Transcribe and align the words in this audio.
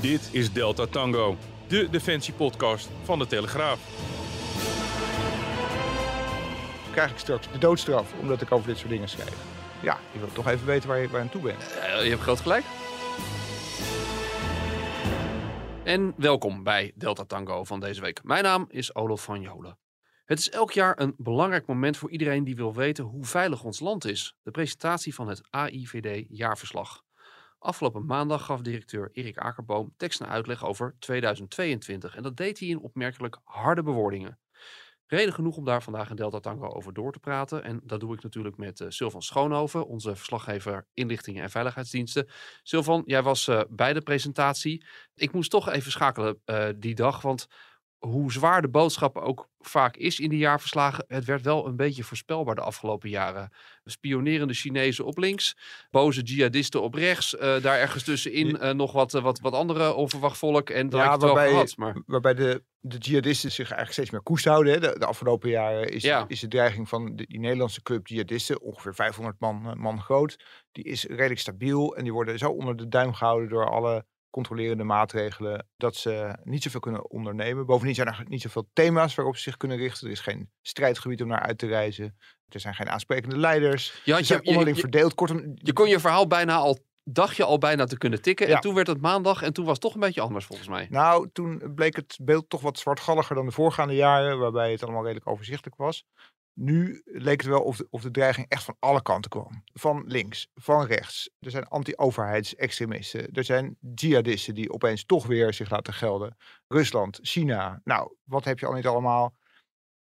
Dit 0.00 0.28
is 0.32 0.52
Delta 0.52 0.86
Tango, 0.86 1.36
de 1.68 1.88
defensiepodcast 1.90 2.88
van 3.02 3.18
de 3.18 3.26
Telegraaf. 3.26 3.80
krijg 6.90 7.10
ik 7.10 7.18
straks 7.18 7.52
de 7.52 7.58
doodstraf 7.58 8.12
omdat 8.20 8.40
ik 8.40 8.52
over 8.52 8.66
dit 8.66 8.78
soort 8.78 8.90
dingen 8.90 9.08
schrijf. 9.08 9.36
Ja, 9.82 9.98
je 10.12 10.18
wil 10.18 10.32
toch 10.32 10.46
even 10.48 10.66
weten 10.66 10.88
waar 10.88 10.98
je, 10.98 11.08
waar 11.08 11.20
je 11.20 11.24
aan 11.24 11.30
toe 11.30 11.42
bent. 11.42 11.76
Eh, 11.76 12.04
je 12.04 12.10
hebt 12.10 12.22
groot 12.22 12.40
gelijk. 12.40 12.64
En 15.84 16.14
welkom 16.16 16.62
bij 16.62 16.92
Delta 16.94 17.24
Tango 17.24 17.64
van 17.64 17.80
deze 17.80 18.00
week. 18.00 18.22
Mijn 18.24 18.42
naam 18.42 18.66
is 18.68 18.94
Olof 18.94 19.22
van 19.22 19.40
Jolen. 19.40 19.78
Het 20.24 20.38
is 20.38 20.50
elk 20.50 20.72
jaar 20.72 21.00
een 21.00 21.14
belangrijk 21.16 21.66
moment 21.66 21.96
voor 21.96 22.10
iedereen 22.10 22.44
die 22.44 22.56
wil 22.56 22.74
weten 22.74 23.04
hoe 23.04 23.24
veilig 23.24 23.64
ons 23.64 23.80
land 23.80 24.04
is. 24.04 24.34
De 24.42 24.50
presentatie 24.50 25.14
van 25.14 25.28
het 25.28 25.42
AIVD-jaarverslag. 25.50 27.02
Afgelopen 27.62 28.06
maandag 28.06 28.44
gaf 28.44 28.60
directeur 28.60 29.10
Erik 29.12 29.38
Akerboom 29.38 29.94
tekst 29.96 30.20
en 30.20 30.28
uitleg 30.28 30.64
over 30.64 30.96
2022. 30.98 32.16
En 32.16 32.22
dat 32.22 32.36
deed 32.36 32.58
hij 32.58 32.68
in 32.68 32.80
opmerkelijk 32.80 33.38
harde 33.44 33.82
bewoordingen. 33.82 34.38
Reden 35.06 35.34
genoeg 35.34 35.56
om 35.56 35.64
daar 35.64 35.82
vandaag 35.82 36.10
in 36.10 36.16
Delta 36.16 36.40
Tango 36.40 36.68
over 36.68 36.92
door 36.92 37.12
te 37.12 37.18
praten. 37.18 37.64
En 37.64 37.80
dat 37.82 38.00
doe 38.00 38.14
ik 38.14 38.22
natuurlijk 38.22 38.56
met 38.56 38.80
uh, 38.80 38.88
Sylvan 38.90 39.22
Schoonhoven, 39.22 39.86
onze 39.86 40.16
verslaggever 40.16 40.86
inlichtingen 40.94 41.42
en 41.42 41.50
veiligheidsdiensten. 41.50 42.28
Sylvan, 42.62 43.02
jij 43.06 43.22
was 43.22 43.46
uh, 43.46 43.60
bij 43.68 43.92
de 43.92 44.00
presentatie. 44.00 44.86
Ik 45.14 45.32
moest 45.32 45.50
toch 45.50 45.68
even 45.68 45.90
schakelen 45.90 46.40
uh, 46.46 46.68
die 46.76 46.94
dag, 46.94 47.22
want 47.22 47.46
hoe 48.00 48.32
zwaar 48.32 48.62
de 48.62 48.68
boodschap 48.68 49.16
ook 49.16 49.48
vaak 49.58 49.96
is 49.96 50.20
in 50.20 50.28
die 50.28 50.38
jaarverslagen, 50.38 51.04
het 51.08 51.24
werd 51.24 51.42
wel 51.42 51.66
een 51.66 51.76
beetje 51.76 52.04
voorspelbaar 52.04 52.54
de 52.54 52.60
afgelopen 52.60 53.08
jaren. 53.08 53.52
Spionerende 53.84 54.54
Chinezen 54.54 55.04
op 55.04 55.18
links, 55.18 55.56
boze 55.90 56.22
jihadisten 56.22 56.82
op 56.82 56.94
rechts, 56.94 57.34
uh, 57.34 57.40
daar 57.40 57.78
ergens 57.78 58.04
tussenin 58.04 58.48
uh, 58.48 58.70
nog 58.70 58.92
wat, 58.92 59.14
uh, 59.14 59.22
wat, 59.22 59.40
wat 59.40 59.52
andere 59.52 59.94
onverwacht 59.94 60.38
volk. 60.38 60.70
En 60.70 60.88
daar 60.88 61.04
ja, 61.04 61.12
het 61.12 61.22
waarbij, 61.22 61.48
gehad, 61.48 61.76
maar... 61.76 62.02
waarbij 62.06 62.34
de, 62.34 62.62
de 62.80 62.98
jihadisten 62.98 63.50
zich 63.50 63.66
eigenlijk 63.66 63.92
steeds 63.92 64.10
meer 64.10 64.22
koest 64.22 64.44
houden. 64.44 64.72
Hè. 64.72 64.80
De, 64.80 64.98
de, 64.98 65.06
afgelopen 65.06 65.50
jaren 65.50 65.88
is, 65.88 66.02
ja. 66.02 66.24
is 66.28 66.40
de 66.40 66.48
dreiging 66.48 66.88
van 66.88 67.16
de, 67.16 67.26
die 67.26 67.40
Nederlandse 67.40 67.82
club 67.82 68.06
jihadisten, 68.06 68.60
ongeveer 68.60 68.94
500 68.94 69.40
man, 69.40 69.74
man 69.78 70.00
groot, 70.00 70.44
die 70.72 70.84
is 70.84 71.04
redelijk 71.04 71.40
stabiel 71.40 71.96
en 71.96 72.02
die 72.02 72.12
worden 72.12 72.38
zo 72.38 72.50
onder 72.50 72.76
de 72.76 72.88
duim 72.88 73.12
gehouden 73.14 73.48
door 73.48 73.70
alle 73.70 74.04
controlerende 74.30 74.84
maatregelen, 74.84 75.68
dat 75.76 75.96
ze 75.96 76.38
niet 76.44 76.62
zoveel 76.62 76.80
kunnen 76.80 77.10
ondernemen. 77.10 77.66
Bovendien 77.66 77.94
zijn 77.94 78.08
er 78.08 78.24
niet 78.28 78.42
zoveel 78.42 78.68
thema's 78.72 79.14
waarop 79.14 79.36
ze 79.36 79.42
zich 79.42 79.56
kunnen 79.56 79.76
richten. 79.76 80.06
Er 80.06 80.12
is 80.12 80.20
geen 80.20 80.50
strijdgebied 80.62 81.22
om 81.22 81.28
naar 81.28 81.42
uit 81.42 81.58
te 81.58 81.66
reizen. 81.66 82.18
Er 82.48 82.60
zijn 82.60 82.74
geen 82.74 82.88
aansprekende 82.88 83.38
leiders. 83.38 84.00
Ja, 84.04 84.16
ze 84.16 84.24
zijn 84.24 84.40
je, 84.42 84.48
onderling 84.48 84.76
je, 84.76 84.82
verdeeld. 84.82 85.14
Kortom, 85.14 85.52
je 85.54 85.72
kon 85.72 85.88
je 85.88 86.00
verhaal 86.00 86.26
bijna 86.26 86.56
al 86.56 86.78
dacht 87.04 87.36
je 87.36 87.44
al 87.44 87.58
bijna 87.58 87.84
te 87.84 87.98
kunnen 87.98 88.22
tikken. 88.22 88.48
Ja. 88.48 88.54
En 88.54 88.60
toen 88.60 88.74
werd 88.74 88.86
het 88.86 89.00
maandag 89.00 89.42
en 89.42 89.52
toen 89.52 89.64
was 89.64 89.72
het 89.72 89.82
toch 89.82 89.94
een 89.94 90.00
beetje 90.00 90.20
anders 90.20 90.44
volgens 90.44 90.68
mij. 90.68 90.86
Nou, 90.90 91.30
toen 91.32 91.72
bleek 91.74 91.96
het 91.96 92.18
beeld 92.22 92.48
toch 92.48 92.60
wat 92.60 92.78
zwartgalliger 92.78 93.34
dan 93.34 93.46
de 93.46 93.52
voorgaande 93.52 93.94
jaren, 93.94 94.38
waarbij 94.38 94.70
het 94.70 94.82
allemaal 94.82 95.02
redelijk 95.02 95.28
overzichtelijk 95.28 95.76
was. 95.76 96.04
Nu 96.54 97.02
leek 97.04 97.40
het 97.40 97.50
wel 97.50 97.62
of 97.62 97.76
de, 97.76 97.86
of 97.90 98.02
de 98.02 98.10
dreiging 98.10 98.48
echt 98.48 98.64
van 98.64 98.76
alle 98.78 99.02
kanten 99.02 99.30
kwam. 99.30 99.62
Van 99.72 100.04
links, 100.06 100.48
van 100.54 100.86
rechts. 100.86 101.30
Er 101.38 101.50
zijn 101.50 101.64
anti-overheidsextremisten. 101.64 103.30
Er 103.32 103.44
zijn 103.44 103.76
jihadisten 103.94 104.54
die 104.54 104.72
opeens 104.72 105.04
toch 105.04 105.26
weer 105.26 105.54
zich 105.54 105.70
laten 105.70 105.94
gelden. 105.94 106.36
Rusland, 106.68 107.18
China. 107.22 107.80
Nou, 107.84 108.14
wat 108.24 108.44
heb 108.44 108.58
je 108.58 108.66
al 108.66 108.72
niet 108.72 108.86
allemaal? 108.86 109.34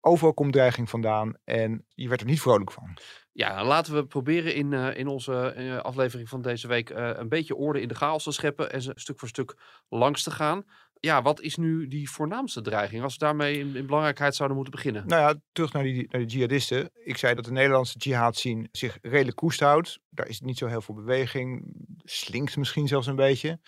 Overal 0.01 0.33
komt 0.33 0.53
dreiging 0.53 0.89
vandaan 0.89 1.37
en 1.43 1.85
je 1.87 2.07
werd 2.07 2.21
er 2.21 2.27
niet 2.27 2.41
vrolijk 2.41 2.71
van. 2.71 2.97
Ja, 3.31 3.63
laten 3.63 3.93
we 3.93 4.05
proberen 4.05 4.55
in, 4.55 4.71
uh, 4.71 4.97
in 4.97 5.07
onze 5.07 5.53
uh, 5.57 5.77
aflevering 5.77 6.29
van 6.29 6.41
deze 6.41 6.67
week 6.67 6.89
uh, 6.89 7.09
een 7.13 7.29
beetje 7.29 7.55
orde 7.55 7.81
in 7.81 7.87
de 7.87 7.95
chaos 7.95 8.23
te 8.23 8.31
scheppen 8.31 8.71
en 8.71 8.81
ze 8.81 8.91
stuk 8.95 9.19
voor 9.19 9.27
stuk 9.27 9.55
langs 9.89 10.23
te 10.23 10.31
gaan 10.31 10.65
ja, 10.99 11.21
wat 11.21 11.41
is 11.41 11.55
nu 11.55 11.87
die 11.87 12.09
voornaamste 12.09 12.61
dreiging? 12.61 13.03
Als 13.03 13.13
we 13.13 13.19
daarmee 13.19 13.59
in, 13.59 13.75
in 13.75 13.85
belangrijkheid 13.85 14.35
zouden 14.35 14.57
moeten 14.57 14.75
beginnen. 14.75 15.07
Nou 15.07 15.21
ja, 15.21 15.41
terug 15.51 15.73
naar 15.73 15.83
die, 15.83 16.07
naar 16.09 16.21
die 16.21 16.29
jihadisten. 16.29 16.89
Ik 16.93 17.17
zei 17.17 17.35
dat 17.35 17.45
de 17.45 17.51
Nederlandse 17.51 17.97
jihad 17.97 18.35
zien 18.35 18.67
zich 18.71 18.97
redelijk 19.01 19.37
koest 19.37 19.59
houdt. 19.59 19.99
Daar 20.09 20.27
is 20.27 20.39
niet 20.39 20.57
zo 20.57 20.67
heel 20.67 20.81
veel 20.81 20.95
beweging. 20.95 21.75
Slinkt 22.03 22.57
misschien 22.57 22.87
zelfs 22.87 23.07
een 23.07 23.15
beetje. 23.15 23.59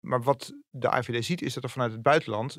Maar 0.00 0.22
wat 0.22 0.52
de 0.70 0.88
IVD 0.88 1.24
ziet 1.24 1.42
is 1.42 1.54
dat 1.54 1.62
er 1.64 1.70
vanuit 1.70 1.92
het 1.92 2.02
buitenland, 2.02 2.56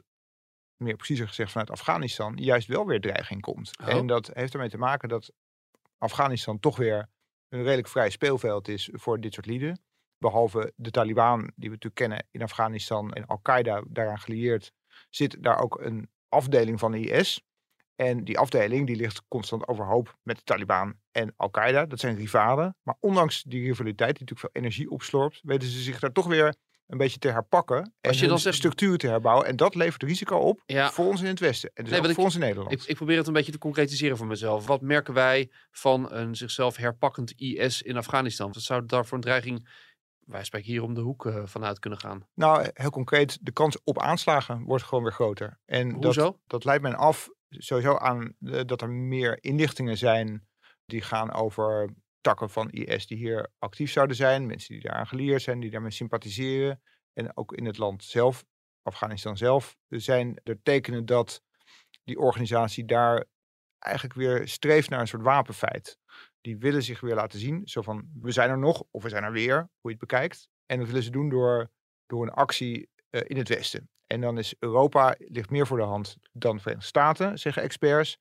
meer 0.78 0.96
preciezer 0.96 1.28
gezegd 1.28 1.52
vanuit 1.52 1.72
Afghanistan, 1.72 2.36
juist 2.36 2.68
wel 2.68 2.86
weer 2.86 3.02
dreiging 3.02 3.42
komt. 3.42 3.80
Oh. 3.82 3.88
En 3.88 4.08
dat 4.08 4.30
heeft 4.34 4.54
ermee 4.54 4.70
te 4.70 4.78
maken 4.78 5.10
dat 5.10 5.32
Afghanistan 5.98 6.60
toch 6.60 6.78
weer 6.78 7.10
een 7.50 7.64
redelijk 7.64 7.88
vrij 7.88 8.10
speelveld 8.10 8.68
is 8.68 8.90
voor 8.94 9.20
dit 9.20 9.34
soort 9.34 9.46
lieden 9.46 9.80
behalve 10.26 10.74
de 10.76 10.92
Taliban, 10.92 11.40
die 11.40 11.70
we 11.70 11.78
natuurlijk 11.80 11.96
kennen 11.96 12.26
in 12.32 12.42
Afghanistan 12.42 13.14
en 13.14 13.26
Al-Qaeda 13.26 13.84
daaraan 13.88 14.20
gelieerd, 14.20 14.72
zit 15.10 15.44
daar 15.44 15.60
ook 15.60 15.82
een 15.82 16.10
afdeling 16.30 16.80
van 16.80 16.92
de 16.92 17.00
IS. 17.00 17.44
En 17.96 18.24
die 18.24 18.40
afdeling 18.40 18.88
die 18.88 18.96
ligt 18.96 19.22
constant 19.28 19.68
overhoop 19.68 20.18
met 20.24 20.38
de 20.38 20.44
Taliban 20.44 20.96
en 21.12 21.34
Al-Qaeda. 21.36 21.86
Dat 21.86 22.00
zijn 22.00 22.16
rivalen. 22.16 22.76
Maar 22.82 22.96
ondanks 23.00 23.44
die 23.44 23.64
rivaliteit, 23.64 24.18
die 24.18 24.26
natuurlijk 24.26 24.40
veel 24.40 24.62
energie 24.62 24.90
opslorpt, 24.90 25.40
weten 25.44 25.68
ze 25.68 25.82
zich 25.82 26.00
daar 26.00 26.12
toch 26.12 26.28
weer 26.28 26.56
een 26.88 26.98
beetje 26.98 27.20
te 27.20 27.30
herpakken. 27.30 27.78
En 27.78 28.10
Als 28.10 28.20
je 28.20 28.28
dan 28.28 28.40
zegt... 28.40 28.56
structuur 28.56 28.98
te 28.98 29.08
herbouwen. 29.08 29.48
En 29.48 29.56
dat 29.56 29.76
levert 29.76 30.04
risico 30.04 30.38
op 30.38 30.62
ja. 30.66 30.92
voor 30.92 31.06
ons 31.06 31.22
in 31.22 31.28
het 31.28 31.40
Westen. 31.40 31.72
En 31.74 31.84
dus 31.84 31.92
nee, 31.92 32.02
ook 32.02 32.06
voor 32.06 32.18
ik, 32.18 32.24
ons 32.24 32.34
in 32.34 32.40
Nederland. 32.40 32.72
Ik, 32.72 32.84
ik, 32.84 32.96
probeer 32.96 33.18
het 33.18 33.28
een 33.28 33.34
beetje 33.34 33.52
te 33.52 33.58
concretiseren 33.58 34.18
voor 34.18 34.28
mezelf. 34.28 34.66
Wat 34.66 34.82
merken 34.82 35.14
wij 35.14 35.50
van 35.72 36.12
een 36.12 36.36
zichzelf 36.36 36.76
herpakkend 36.76 37.32
IS 37.32 37.82
in 37.82 37.98
Afghanistan? 37.98 38.52
Wat 38.54 38.64
zou 38.64 38.86
daar 38.86 39.06
voor 39.06 39.18
een 39.18 39.24
dreiging 39.24 39.68
wij 40.26 40.44
spreken 40.44 40.72
hier 40.72 40.84
om 40.84 40.94
de 40.94 41.02
hoek 41.02 41.26
uh, 41.26 41.46
vanuit 41.46 41.80
kunnen 41.80 42.00
gaan? 42.00 42.28
Nou, 42.34 42.70
heel 42.74 42.90
concreet, 42.90 43.38
de 43.42 43.52
kans 43.52 43.84
op 43.84 44.00
aanslagen 44.00 44.64
wordt 44.64 44.84
gewoon 44.84 45.04
weer 45.04 45.14
groter. 45.14 45.60
En 45.66 45.92
Hoezo? 45.92 46.22
Dat, 46.22 46.38
dat 46.48 46.66
leidt 46.66 46.84
men 46.84 46.96
af 46.96 47.30
sowieso 47.50 47.98
aan 47.98 48.36
uh, 48.40 48.62
dat 48.66 48.82
er 48.82 48.90
meer 48.90 49.44
inlichtingen 49.44 49.98
zijn 49.98 50.48
die 50.86 51.02
gaan 51.02 51.32
over 51.32 51.94
takken 52.22 52.50
van 52.50 52.70
IS 52.70 53.08
die 53.08 53.18
hier 53.18 53.52
actief 53.60 53.92
zouden 53.92 54.16
zijn. 54.16 54.46
Mensen 54.46 54.74
die 54.74 54.84
daaraan 54.84 55.08
geleerd 55.08 55.42
zijn, 55.42 55.60
die 55.60 55.72
daarmee 55.72 55.92
sympathiseren. 55.92 56.82
En 57.14 57.38
ook 57.38 57.54
in 57.54 57.66
het 57.66 57.78
land 57.78 58.04
zelf, 58.04 58.46
Afghanistan 58.82 59.38
zelf, 59.38 59.78
zijn 59.88 60.40
er 60.44 60.62
tekenen 60.64 61.06
dat 61.06 61.44
die 62.04 62.20
organisatie 62.20 62.86
daar 62.86 63.26
eigenlijk 63.80 64.16
weer 64.16 64.48
streeft 64.48 64.90
naar 64.90 65.00
een 65.00 65.08
soort 65.08 65.24
wapenfeit 65.24 66.00
die 66.46 66.58
willen 66.58 66.84
zich 66.84 67.00
weer 67.00 67.16
laten 67.16 67.40
zien. 67.40 67.68
Zo 67.68 67.82
van, 67.82 68.10
we 68.22 68.32
zijn 68.32 68.50
er 68.50 68.58
nog, 68.58 68.84
of 68.92 69.04
we 69.04 69.10
zijn 69.10 69.24
er 69.24 69.32
weer, 69.32 69.56
hoe 69.56 69.92
je 69.92 69.98
het 69.98 70.08
bekijkt. 70.08 70.50
En 70.66 70.78
dat 70.78 70.88
willen 70.88 71.04
ze 71.04 71.10
doen 71.10 71.30
door, 71.30 71.72
door 72.06 72.24
een 72.24 72.34
actie 72.34 72.90
uh, 73.10 73.22
in 73.26 73.38
het 73.38 73.50
Westen. 73.50 73.90
En 74.08 74.22
dan 74.22 74.38
is 74.38 74.56
Europa, 74.60 75.16
ligt 75.18 75.50
meer 75.50 75.68
voor 75.68 75.78
de 75.78 75.84
hand 75.84 76.18
dan 76.32 76.56
de 76.56 76.62
Verenigde 76.62 76.88
Staten, 76.88 77.40
zeggen 77.40 77.64
experts. 77.64 78.18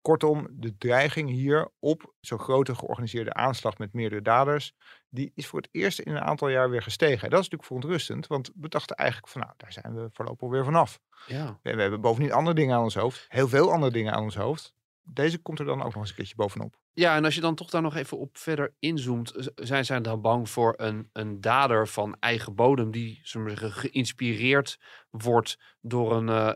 Kortom, 0.00 0.48
de 0.50 0.76
dreiging 0.76 1.30
hier 1.30 1.70
op 1.78 2.14
zo'n 2.20 2.38
grote 2.38 2.74
georganiseerde 2.74 3.32
aanslag 3.32 3.78
met 3.78 3.92
meerdere 3.92 4.22
daders, 4.22 4.74
die 5.08 5.32
is 5.34 5.46
voor 5.46 5.60
het 5.60 5.68
eerst 5.72 5.98
in 5.98 6.16
een 6.16 6.22
aantal 6.22 6.48
jaar 6.48 6.70
weer 6.70 6.82
gestegen. 6.82 7.30
Dat 7.30 7.40
is 7.40 7.48
natuurlijk 7.48 7.64
verontrustend, 7.64 8.26
want 8.26 8.50
we 8.54 8.68
dachten 8.68 8.96
eigenlijk 8.96 9.32
van 9.32 9.40
nou, 9.40 9.52
daar 9.56 9.72
zijn 9.72 9.94
we 9.94 10.08
voorlopig 10.12 10.48
weer 10.48 10.64
vanaf. 10.64 11.00
Ja. 11.26 11.58
We, 11.62 11.74
we 11.74 11.80
hebben 11.80 12.00
bovendien 12.00 12.32
andere 12.32 12.56
dingen 12.56 12.76
aan 12.76 12.82
ons 12.82 12.94
hoofd, 12.94 13.24
heel 13.28 13.48
veel 13.48 13.72
andere 13.72 13.92
dingen 13.92 14.12
aan 14.12 14.22
ons 14.22 14.36
hoofd. 14.36 14.74
Deze 15.02 15.38
komt 15.38 15.58
er 15.58 15.64
dan 15.64 15.82
ook 15.82 15.92
nog 15.92 16.02
eens 16.02 16.08
een 16.08 16.16
keertje 16.16 16.34
bovenop. 16.34 16.81
Ja, 16.94 17.16
en 17.16 17.24
als 17.24 17.34
je 17.34 17.40
dan 17.40 17.54
toch 17.54 17.70
daar 17.70 17.82
nog 17.82 17.96
even 17.96 18.18
op 18.18 18.38
verder 18.38 18.74
inzoomt, 18.78 19.50
zijn 19.54 19.84
zij 19.84 20.00
dan 20.00 20.20
bang 20.20 20.50
voor 20.50 20.74
een, 20.76 21.08
een 21.12 21.40
dader 21.40 21.88
van 21.88 22.16
eigen 22.20 22.54
bodem 22.54 22.90
die 22.90 23.20
zeggen, 23.22 23.72
geïnspireerd 23.72 24.78
wordt 25.10 25.58
door 25.80 26.12
een 26.12 26.28
uh, 26.28 26.52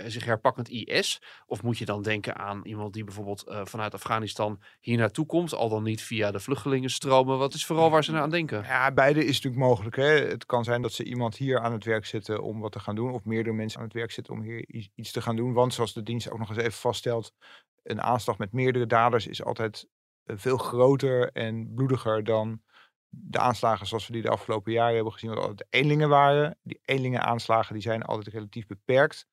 uh, 0.00 0.08
zich 0.10 0.24
herpakkend 0.24 0.68
IS? 0.68 1.22
Of 1.46 1.62
moet 1.62 1.78
je 1.78 1.84
dan 1.84 2.02
denken 2.02 2.36
aan 2.36 2.60
iemand 2.64 2.92
die 2.92 3.04
bijvoorbeeld 3.04 3.44
uh, 3.48 3.60
vanuit 3.64 3.94
Afghanistan 3.94 4.62
hier 4.80 4.96
naartoe 4.96 5.26
komt, 5.26 5.54
al 5.54 5.68
dan 5.68 5.82
niet 5.82 6.02
via 6.02 6.30
de 6.30 6.40
vluchtelingenstromen? 6.40 7.38
Wat 7.38 7.54
is 7.54 7.66
vooral 7.66 7.90
waar 7.90 8.04
ze 8.04 8.12
naar 8.12 8.22
aan 8.22 8.30
denken? 8.30 8.62
Ja, 8.62 8.92
beide 8.92 9.24
is 9.24 9.34
natuurlijk 9.34 9.62
mogelijk. 9.62 9.96
Hè? 9.96 10.26
Het 10.28 10.46
kan 10.46 10.64
zijn 10.64 10.82
dat 10.82 10.92
ze 10.92 11.04
iemand 11.04 11.36
hier 11.36 11.60
aan 11.60 11.72
het 11.72 11.84
werk 11.84 12.06
zetten 12.06 12.42
om 12.42 12.60
wat 12.60 12.72
te 12.72 12.80
gaan 12.80 12.94
doen, 12.94 13.12
of 13.12 13.24
meerdere 13.24 13.56
mensen 13.56 13.78
aan 13.78 13.86
het 13.86 13.94
werk 13.94 14.10
zetten 14.10 14.34
om 14.34 14.42
hier 14.42 14.88
iets 14.94 15.12
te 15.12 15.22
gaan 15.22 15.36
doen. 15.36 15.52
Want 15.52 15.74
zoals 15.74 15.92
de 15.92 16.02
dienst 16.02 16.30
ook 16.30 16.38
nog 16.38 16.48
eens 16.48 16.58
even 16.58 16.72
vaststelt, 16.72 17.34
een 17.82 18.02
aanslag 18.02 18.38
met 18.38 18.52
meerdere 18.52 18.86
daders 18.86 19.26
is 19.26 19.44
altijd 19.44 19.88
eh, 20.24 20.36
veel 20.38 20.56
groter 20.58 21.32
en 21.32 21.74
bloediger 21.74 22.24
dan 22.24 22.62
de 23.08 23.38
aanslagen 23.38 23.86
zoals 23.86 24.06
we 24.06 24.12
die 24.12 24.22
de 24.22 24.28
afgelopen 24.30 24.72
jaren 24.72 24.94
hebben 24.94 25.12
gezien, 25.12 25.30
wat 25.30 25.38
altijd 25.38 25.66
eenlingen 25.70 26.08
waren. 26.08 26.58
Die 26.62 26.80
eenlingen 26.84 27.22
aanslagen 27.22 27.72
die 27.74 27.82
zijn 27.82 28.02
altijd 28.02 28.34
relatief 28.34 28.66
beperkt. 28.66 29.26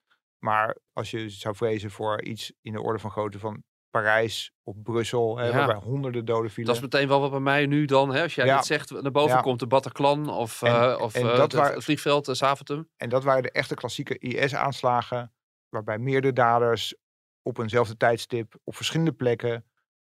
Maar 0.44 0.78
als 0.94 1.12
je 1.12 1.30
zou 1.30 1.56
vrezen 1.56 1.92
voor 1.92 2.22
iets 2.24 2.54
in 2.62 2.72
de 2.74 2.82
orde 2.82 3.00
van 3.00 3.12
grootte 3.12 3.40
van 3.40 3.64
Parijs 3.90 4.54
of 4.64 4.82
Brussel, 4.82 5.38
hè, 5.38 5.48
Ja. 5.48 5.56
waarbij 5.56 5.76
honderden 5.76 6.26
doden 6.26 6.52
vielen. 6.52 6.66
Dat 6.74 6.84
is 6.84 6.90
meteen 6.92 7.08
wel 7.08 7.20
wat 7.20 7.32
bij 7.32 7.40
mij 7.40 7.66
nu 7.66 7.86
dan, 7.86 8.14
hè, 8.14 8.22
als 8.24 8.36
jij 8.36 8.46
Ja. 8.46 8.56
dit 8.56 8.66
zegt, 8.66 9.02
naar 9.02 9.12
boven 9.12 9.36
Ja. 9.36 9.42
komt 9.42 9.60
de 9.60 9.68
Bataclan 9.68 10.30
of, 10.30 10.62
En- 10.62 10.92
eh, 10.92 11.02
of 11.02 11.16
en 11.16 11.30
eh, 11.32 11.38
dat 11.38 11.52
het 11.52 11.84
vliegveld, 11.84 12.28
uh, 12.28 12.36
Zaventem. 12.36 12.90
En 12.98 13.10
dat 13.10 13.24
waren 13.24 13.44
de 13.44 13.52
echte 13.52 13.76
klassieke 13.76 14.18
IS-aanslagen, 14.18 15.34
waarbij 15.70 15.98
meerdere 15.98 16.34
daders 16.34 16.96
op 17.42 17.58
eenzelfde 17.58 17.98
tijdstip 17.98 18.60
op 18.64 18.76
verschillende 18.76 19.12
plekken 19.12 19.66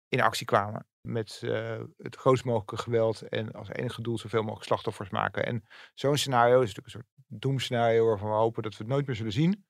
in 0.08 0.20
actie 0.20 0.46
kwamen. 0.46 0.86
Met 1.00 1.40
eh, 1.42 1.80
het 1.96 2.16
grootst 2.16 2.44
mogelijke 2.44 2.76
geweld 2.76 3.22
en 3.22 3.52
als 3.52 3.68
enige 3.68 4.02
doel 4.02 4.18
zoveel 4.18 4.42
mogelijk 4.42 4.66
slachtoffers 4.66 5.10
maken. 5.10 5.46
En 5.46 5.64
zo'n 5.94 6.16
scenario 6.16 6.60
is 6.60 6.74
natuurlijk 6.74 6.86
een 6.86 6.90
soort 7.00 7.40
doemscenario 7.40 8.06
waarvan 8.06 8.28
we 8.28 8.34
hopen 8.34 8.62
dat 8.62 8.72
we 8.72 8.78
het 8.78 8.92
nooit 8.92 9.06
meer 9.06 9.16
zullen 9.16 9.32
zien. 9.32 9.66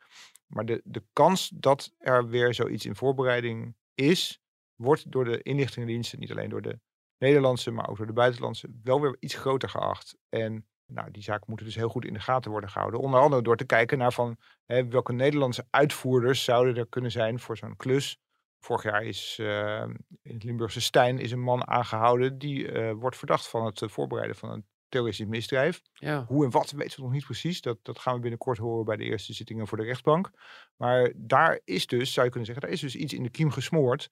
Maar 0.46 0.64
de, 0.64 0.80
de 0.84 1.04
kans 1.12 1.48
dat 1.54 1.94
er 1.98 2.28
weer 2.28 2.54
zoiets 2.54 2.84
in 2.84 2.96
voorbereiding 2.96 3.76
is, 3.94 4.40
wordt 4.74 5.12
door 5.12 5.24
de 5.24 5.42
inlichtingendiensten, 5.42 6.18
niet 6.18 6.30
alleen 6.30 6.50
door 6.50 6.62
de 6.62 6.78
Nederlandse, 7.18 7.70
maar 7.70 7.88
ook 7.88 7.96
door 7.96 8.06
de 8.06 8.12
buitenlandse, 8.12 8.68
wel 8.82 9.00
weer 9.00 9.16
iets 9.20 9.34
groter 9.34 9.68
geacht. 9.68 10.16
En 10.28 10.66
nou, 10.86 11.10
die 11.10 11.22
zaken 11.22 11.44
moeten 11.48 11.66
dus 11.66 11.74
heel 11.74 11.88
goed 11.88 12.04
in 12.04 12.12
de 12.12 12.20
gaten 12.20 12.50
worden 12.50 12.70
gehouden. 12.70 13.00
Onder 13.00 13.20
andere 13.20 13.42
door 13.42 13.56
te 13.56 13.66
kijken 13.66 13.98
naar 13.98 14.12
van 14.12 14.36
hè, 14.66 14.88
welke 14.88 15.12
Nederlandse 15.12 15.66
uitvoerders 15.70 16.44
zouden 16.44 16.76
er 16.76 16.86
kunnen 16.86 17.10
zijn 17.10 17.40
voor 17.40 17.56
zo'n 17.56 17.76
klus. 17.76 18.18
Vorig 18.60 18.82
jaar 18.82 19.04
is 19.04 19.36
eh, 19.40 19.84
in 20.22 20.34
het 20.34 20.44
Limburgse 20.44 20.80
Stijn 20.80 21.18
is 21.18 21.32
een 21.32 21.42
man 21.42 21.68
aangehouden 21.68 22.38
die 22.38 22.72
eh, 22.72 22.92
wordt 22.92 23.16
verdacht 23.16 23.48
van 23.48 23.64
het 23.66 23.82
eh, 23.82 23.88
voorbereiden 23.88 24.36
van 24.36 24.50
een 24.50 24.66
terroristisch 24.88 25.26
misdrijf. 25.26 25.82
Ja. 25.92 26.24
Hoe 26.24 26.44
en 26.44 26.50
wat 26.50 26.70
weten 26.70 26.96
we 26.96 27.02
nog 27.02 27.12
niet 27.12 27.24
precies. 27.24 27.60
Dat, 27.60 27.78
dat 27.82 27.98
gaan 27.98 28.14
we 28.14 28.20
binnenkort 28.20 28.58
horen 28.58 28.84
bij 28.84 28.96
de 28.96 29.04
eerste 29.04 29.32
zittingen 29.32 29.66
voor 29.66 29.78
de 29.78 29.84
rechtbank. 29.84 30.30
Maar 30.76 31.12
daar 31.16 31.60
is 31.64 31.86
dus, 31.86 32.12
zou 32.12 32.26
je 32.26 32.32
kunnen 32.32 32.48
zeggen, 32.48 32.66
daar 32.66 32.76
is 32.76 32.80
dus 32.80 32.96
iets 32.96 33.12
in 33.12 33.22
de 33.22 33.30
kiem 33.30 33.50
gesmoord. 33.50 34.10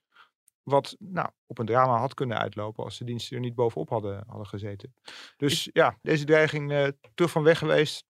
Wat 0.65 0.97
nou, 0.99 1.29
op 1.47 1.59
een 1.59 1.67
drama 1.67 1.99
had 1.99 2.15
kunnen 2.15 2.39
uitlopen 2.39 2.85
als 2.85 2.99
de 2.99 3.05
diensten 3.05 3.37
er 3.37 3.43
niet 3.43 3.55
bovenop 3.55 3.89
hadden, 3.89 4.25
hadden 4.27 4.47
gezeten. 4.47 4.95
Dus 5.37 5.69
ja, 5.73 5.99
deze 6.03 6.25
dreiging 6.25 6.73
eh 6.73 6.89
terug 7.15 7.31
van 7.31 7.43
weg 7.43 7.59
geweest. 7.59 8.05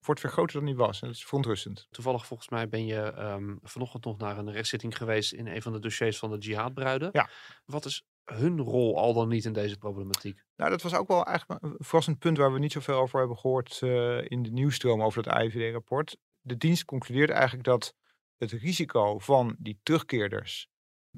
Wordt 0.00 0.20
weer 0.20 0.32
groter 0.32 0.56
dan 0.56 0.66
die 0.66 0.76
was. 0.76 1.00
En 1.00 1.06
dat 1.06 1.16
is 1.16 1.24
verontrustend. 1.24 1.86
Toevallig 1.90 2.26
volgens 2.26 2.48
mij 2.48 2.68
ben 2.68 2.86
je 2.86 3.00
ehm, 3.00 3.56
vanochtend 3.62 4.04
nog 4.04 4.18
naar 4.18 4.38
een 4.38 4.52
rechtszitting 4.52 4.96
geweest 4.96 5.32
in 5.32 5.46
een 5.46 5.62
van 5.62 5.72
de 5.72 5.78
dossiers 5.78 6.18
van 6.18 6.30
de 6.30 6.38
jihadbruiden. 6.38 7.08
Ja. 7.12 7.30
Wat 7.64 7.84
is 7.84 8.04
hun 8.24 8.60
rol 8.60 8.98
al 8.98 9.14
dan 9.14 9.28
niet 9.28 9.44
in 9.44 9.52
deze 9.52 9.78
problematiek? 9.78 10.44
Nou, 10.56 10.70
dat 10.70 10.82
was 10.82 10.94
ook 10.94 11.08
wel 11.08 11.24
eigenlijk 11.24 11.62
een 11.62 11.74
verrassend 11.78 12.18
punt 12.18 12.38
waar 12.38 12.52
we 12.52 12.58
niet 12.58 12.72
zoveel 12.72 12.98
over 12.98 13.18
hebben 13.18 13.36
gehoord 13.36 13.78
eh, 13.82 14.30
in 14.30 14.42
de 14.42 14.50
nieuwstroom 14.50 15.02
over 15.02 15.22
dat 15.22 15.32
AIVD-rapport. 15.32 16.16
De 16.40 16.56
dienst 16.56 16.84
concludeert 16.84 17.30
eigenlijk 17.30 17.64
dat 17.64 17.94
het 18.36 18.50
risico 18.50 19.18
van 19.18 19.56
die 19.58 19.78
terugkeerders, 19.82 20.68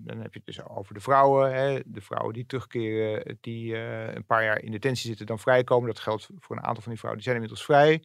dan 0.05 0.21
heb 0.21 0.33
je 0.33 0.41
het 0.45 0.57
dus 0.57 0.65
over 0.65 0.95
de 0.95 1.01
vrouwen, 1.01 1.55
hè, 1.55 1.81
de 1.87 2.01
vrouwen 2.01 2.35
die 2.35 2.47
terugkeren, 2.47 3.39
die 3.41 3.75
eh, 3.75 4.15
een 4.15 4.25
paar 4.27 4.45
jaar 4.45 4.63
in 4.63 4.71
detentie 4.71 5.07
zitten, 5.07 5.27
dan 5.27 5.39
vrijkomen. 5.39 5.89
Dat 5.89 5.99
geldt 5.99 6.29
voor 6.39 6.57
een 6.57 6.63
aantal 6.63 6.83
van 6.83 6.91
die 6.93 7.01
vrouwen, 7.01 7.23
die 7.23 7.33
zijn 7.33 7.43
inmiddels 7.43 7.65
vrij. 7.65 8.05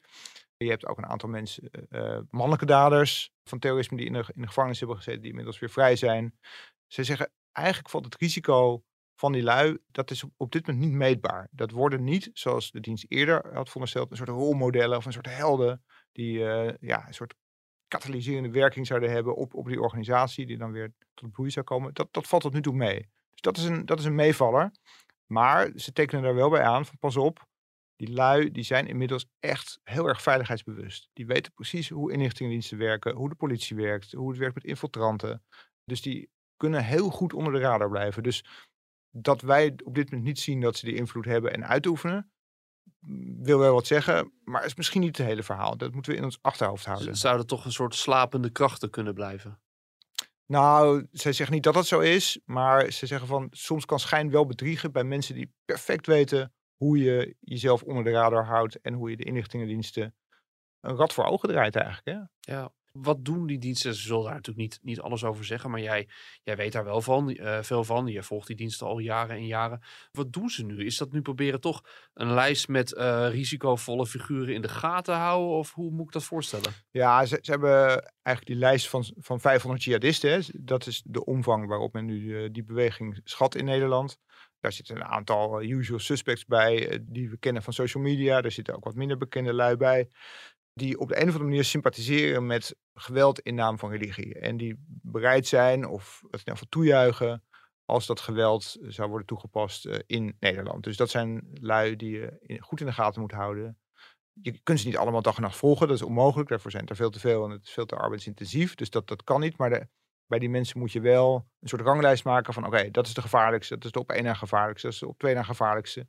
Je 0.58 0.70
hebt 0.70 0.86
ook 0.86 0.98
een 0.98 1.06
aantal 1.06 1.30
mensen, 1.30 1.70
eh, 1.72 2.16
eh, 2.16 2.22
mannelijke 2.30 2.66
daders 2.66 3.32
van 3.44 3.60
terrorisme 3.60 3.98
die 3.98 4.06
in 4.06 4.14
de, 4.14 4.26
in 4.34 4.42
de 4.42 4.48
gevangenis 4.48 4.80
hebben 4.80 4.98
gezeten, 4.98 5.22
die 5.22 5.30
inmiddels 5.30 5.60
weer 5.60 5.70
vrij 5.70 5.96
zijn. 5.96 6.40
Ze 6.88 7.04
zeggen, 7.04 7.32
eigenlijk 7.52 7.90
valt 7.90 8.06
het 8.06 8.16
risico 8.16 8.84
van 9.16 9.32
die 9.32 9.44
lui, 9.44 9.78
dat 9.88 10.12
is 10.12 10.24
op, 10.38 10.52
dit 10.52 10.68
moment 10.68 10.86
niet 10.86 10.96
meetbaar. 10.96 11.48
Dat 11.52 11.72
worden 11.72 12.04
niet, 12.04 12.30
zoals 12.34 12.72
de 12.72 12.80
dienst 12.80 13.06
eerder 13.08 13.54
had 13.54 13.66
verondersteld, 13.66 14.12
een 14.12 14.18
soort 14.18 14.30
rolmodellen 14.30 14.98
of 14.98 15.06
een 15.06 15.14
soort 15.14 15.36
helden 15.36 15.84
die 16.12 16.40
ja, 16.80 17.08
een 17.08 17.14
soort 17.14 17.36
katalyserende 17.98 18.50
werking 18.50 18.88
zouden 18.88 19.12
hebben 19.12 19.36
op, 19.36 19.54
op 19.54 19.68
die 19.68 19.82
organisatie, 19.82 20.46
die 20.46 20.58
dan 20.58 20.72
weer 20.72 20.94
tot 21.14 21.32
bloei 21.32 21.50
zou 21.50 21.66
komen. 21.66 21.94
Dat, 21.94 22.08
dat 22.12 22.28
valt 22.28 22.42
tot 22.42 22.54
nu 22.54 22.62
toe 22.62 22.76
mee. 22.76 23.10
Dus 23.30 23.42
dat 23.42 23.58
is, 23.58 23.64
een, 23.64 23.86
dat 23.86 24.00
is 24.00 24.06
een 24.06 24.16
meevaller. 24.16 24.72
Maar 25.26 25.72
ze 25.76 25.92
tekenen 25.92 26.24
daar 26.24 26.36
wel 26.36 26.50
bij 26.50 26.64
aan 26.64 26.86
van 26.86 26.98
pas 26.98 27.18
op, 27.18 27.48
die 27.96 28.12
lui 28.12 28.52
die 28.52 28.64
zijn 28.64 28.88
inmiddels 28.88 29.26
echt 29.40 29.80
heel 29.84 30.08
erg 30.08 30.22
veiligheidsbewust. 30.22 31.10
Die 31.14 31.26
weten 31.26 31.54
precies 31.54 31.90
hoe 31.90 32.12
inlichtingendiensten 32.12 32.78
werken, 32.78 33.16
hoe 33.16 33.30
de 33.30 33.36
politie 33.36 33.76
werkt, 33.76 34.12
hoe 34.12 34.30
het 34.30 34.40
werkt 34.40 34.56
met 34.56 34.64
infiltranten. 34.64 35.44
Dus 35.86 36.02
die 36.02 36.30
kunnen 36.58 36.84
heel 36.84 37.10
goed 37.10 37.34
onder 37.34 37.54
de 37.54 37.60
radar 37.60 37.90
blijven. 37.90 38.24
Dus 38.24 38.46
dat 39.10 39.42
wij 39.42 39.74
op 39.84 39.96
dit 39.96 40.10
moment 40.10 40.28
niet 40.28 40.40
zien 40.40 40.62
dat 40.62 40.78
ze 40.78 40.86
die 40.86 40.96
invloed 40.96 41.26
hebben 41.26 41.54
en 41.54 41.68
uitoefenen, 41.68 42.32
wil 43.42 43.60
wel 43.60 43.74
wat 43.74 43.88
zeggen, 43.88 44.32
maar 44.44 44.66
is 44.66 44.76
misschien 44.76 45.02
niet 45.02 45.18
het 45.18 45.28
hele 45.28 45.44
verhaal. 45.44 45.78
Dat 45.78 45.94
moeten 45.94 46.12
we 46.12 46.18
in 46.18 46.24
ons 46.24 46.38
achterhoofd 46.42 46.86
houden. 46.86 47.16
Z- 47.16 47.22
Zouden 47.22 47.48
toch 47.48 47.66
een 47.66 47.72
soort 47.72 47.96
slapende 47.96 48.50
krachten 48.50 48.90
kunnen 48.90 49.14
blijven? 49.14 49.62
Nou, 50.46 51.08
zij 51.12 51.34
zeggen 51.34 51.56
niet 51.56 51.64
dat 51.64 51.74
dat 51.74 51.88
zo 51.88 52.00
is, 52.00 52.40
maar 52.46 52.92
ze 52.92 53.06
zeggen 53.06 53.28
van 53.28 53.48
soms 53.52 53.86
kan 53.86 54.00
schijn 54.00 54.32
wel 54.32 54.46
bedriegen 54.46 54.92
bij 54.92 55.04
mensen 55.04 55.36
die 55.36 55.54
perfect 55.66 56.08
weten 56.08 56.54
hoe 56.76 56.98
je 56.98 57.36
jezelf 57.40 57.84
onder 57.84 58.04
de 58.04 58.12
radar 58.12 58.46
houdt 58.46 58.82
en 58.82 58.94
hoe 58.94 59.10
je 59.10 59.18
de 59.18 59.24
inlichtingendiensten 59.24 60.16
een 60.80 60.96
rad 60.96 61.14
voor 61.14 61.26
ogen 61.26 61.50
draait 61.50 61.76
eigenlijk. 61.76 62.06
Hè? 62.08 62.54
Ja. 62.54 62.72
Wat 62.94 63.26
doen 63.26 63.48
die 63.48 63.60
diensten? 63.60 63.96
Ze 63.96 64.02
zullen 64.02 64.24
daar 64.24 64.34
natuurlijk 64.34 64.58
niet, 64.58 64.80
niet 64.82 65.00
alles 65.00 65.24
over 65.24 65.46
zeggen, 65.46 65.72
maar 65.72 65.82
jij, 65.82 66.08
jij 66.44 66.56
weet 66.56 66.72
daar 66.72 66.84
wel 66.84 67.02
van, 67.02 67.30
eh, 67.30 67.62
veel 67.62 67.84
van. 67.84 68.08
Je 68.08 68.24
volgt 68.24 68.48
die 68.48 68.56
diensten 68.56 68.88
al 68.88 69.00
jaren 69.00 69.36
en 69.36 69.46
jaren. 69.46 69.82
Wat 70.12 70.34
doen 70.34 70.50
ze 70.50 70.66
nu? 70.66 70.86
Is 70.86 70.98
dat 70.98 71.12
nu 71.12 71.22
proberen 71.22 71.62
toch 71.62 71.84
een 72.14 72.34
lijst 72.34 72.68
met 72.68 72.94
eh, 72.94 73.28
risicovolle 73.30 74.06
figuren 74.06 74.54
in 74.54 74.62
de 74.62 74.70
gaten 74.70 75.16
houden? 75.16 75.58
Of 75.58 75.74
hoe 75.74 75.92
moet 75.92 76.06
ik 76.06 76.12
dat 76.12 76.24
voorstellen? 76.24 76.72
Ja, 76.92 77.26
ze, 77.26 77.40
ze 77.42 77.52
hebben 77.52 77.78
eigenlijk 78.22 78.46
die 78.46 78.56
lijst 78.56 78.90
van, 78.90 79.06
van 79.18 79.40
500 79.40 79.84
jihadisten. 79.84 80.44
Dat 80.60 80.88
is 80.88 81.02
de 81.06 81.26
omvang 81.26 81.68
waarop 81.68 81.94
men 81.94 82.06
nu 82.06 82.44
eh, 82.44 82.50
die 82.52 82.64
beweging 82.64 83.22
schat 83.24 83.56
in 83.56 83.66
Nederland. 83.66 84.18
Daar 84.60 84.74
zitten 84.74 84.96
een 84.96 85.04
aantal 85.04 85.64
usual 85.64 86.00
suspects 86.00 86.46
bij 86.46 87.00
die 87.02 87.30
we 87.30 87.38
kennen 87.38 87.64
van 87.64 87.74
social 87.74 88.04
media. 88.04 88.42
Daar 88.42 88.52
zitten 88.52 88.76
ook 88.76 88.84
wat 88.84 88.96
minder 88.96 89.18
bekende 89.18 89.54
lui 89.54 89.78
bij. 89.78 90.10
Die 90.74 91.00
op 91.00 91.08
de 91.08 91.16
een 91.16 91.22
of 91.22 91.28
andere 91.28 91.44
manier 91.44 91.64
sympathiseren 91.64 92.46
met 92.46 92.76
geweld 92.94 93.40
in 93.40 93.56
naam 93.56 93.80
van 93.80 93.92
religie. 93.92 94.40
En 94.40 94.58
die 94.58 94.76
bereid 94.88 95.48
zijn 95.48 95.88
of 95.88 96.20
het 96.22 96.32
in 96.32 96.40
ieder 96.40 96.54
geval 96.54 96.70
toejuichen 96.70 97.44
als 97.86 98.06
dat 98.06 98.20
geweld 98.20 98.78
zou 98.82 99.10
worden 99.10 99.28
toegepast 99.28 99.86
eh, 99.86 100.00
in 100.06 100.36
Nederland. 100.40 100.84
Dus 100.84 100.98
dat 100.98 101.10
zijn 101.10 101.48
lui 101.54 101.96
die 101.96 102.12
je 102.12 102.58
goed 102.60 102.80
in 102.80 102.86
de 102.86 102.94
gaten 102.94 103.22
moet 103.22 103.32
houden 103.32 103.78
je 104.42 104.60
kunt 104.64 104.80
ze 104.80 104.88
niet 104.88 104.98
allemaal 104.98 105.22
dag 105.22 105.36
en 105.36 105.42
nacht 105.42 105.58
volgen. 105.58 105.88
Dat 105.88 105.96
is 105.96 106.04
onmogelijk. 106.04 106.50
Daarvoor 106.50 106.72
zijn 106.72 106.88
er 106.88 106.96
veel 106.96 107.10
te 107.10 107.20
veel 107.20 107.44
en 107.46 107.52
het 107.52 107.64
is 107.64 107.72
veel 107.72 107.86
te 107.86 107.96
arbeidsintensief. 107.96 108.76
Dus 108.76 108.90
dat, 108.90 109.08
dat 109.08 109.24
kan 109.24 109.40
niet. 109.40 109.58
Maar 109.58 109.88
bij 110.28 110.40
die 110.40 110.50
mensen 110.50 110.80
moet 110.80 110.92
je 110.92 111.02
wel 111.02 111.48
een 111.60 111.68
soort 111.68 111.82
ranglijst 111.82 112.24
maken 112.24 112.54
van... 112.54 112.66
oké, 112.66 112.92
dat 112.92 113.08
is 113.08 113.14
de 113.14 113.22
gevaarlijkste. 113.22 113.76
Dat 113.76 113.86
is 113.86 113.92
de 113.92 114.00
op 114.00 114.12
één 114.12 114.24
na 114.24 114.34
gevaarlijkste. 114.34 114.88
Dat 114.88 114.96
is 114.96 115.02
de 115.02 115.08
op 115.08 115.20
twee 115.20 115.36
na 115.36 115.44
gevaarlijkste. 115.44 116.08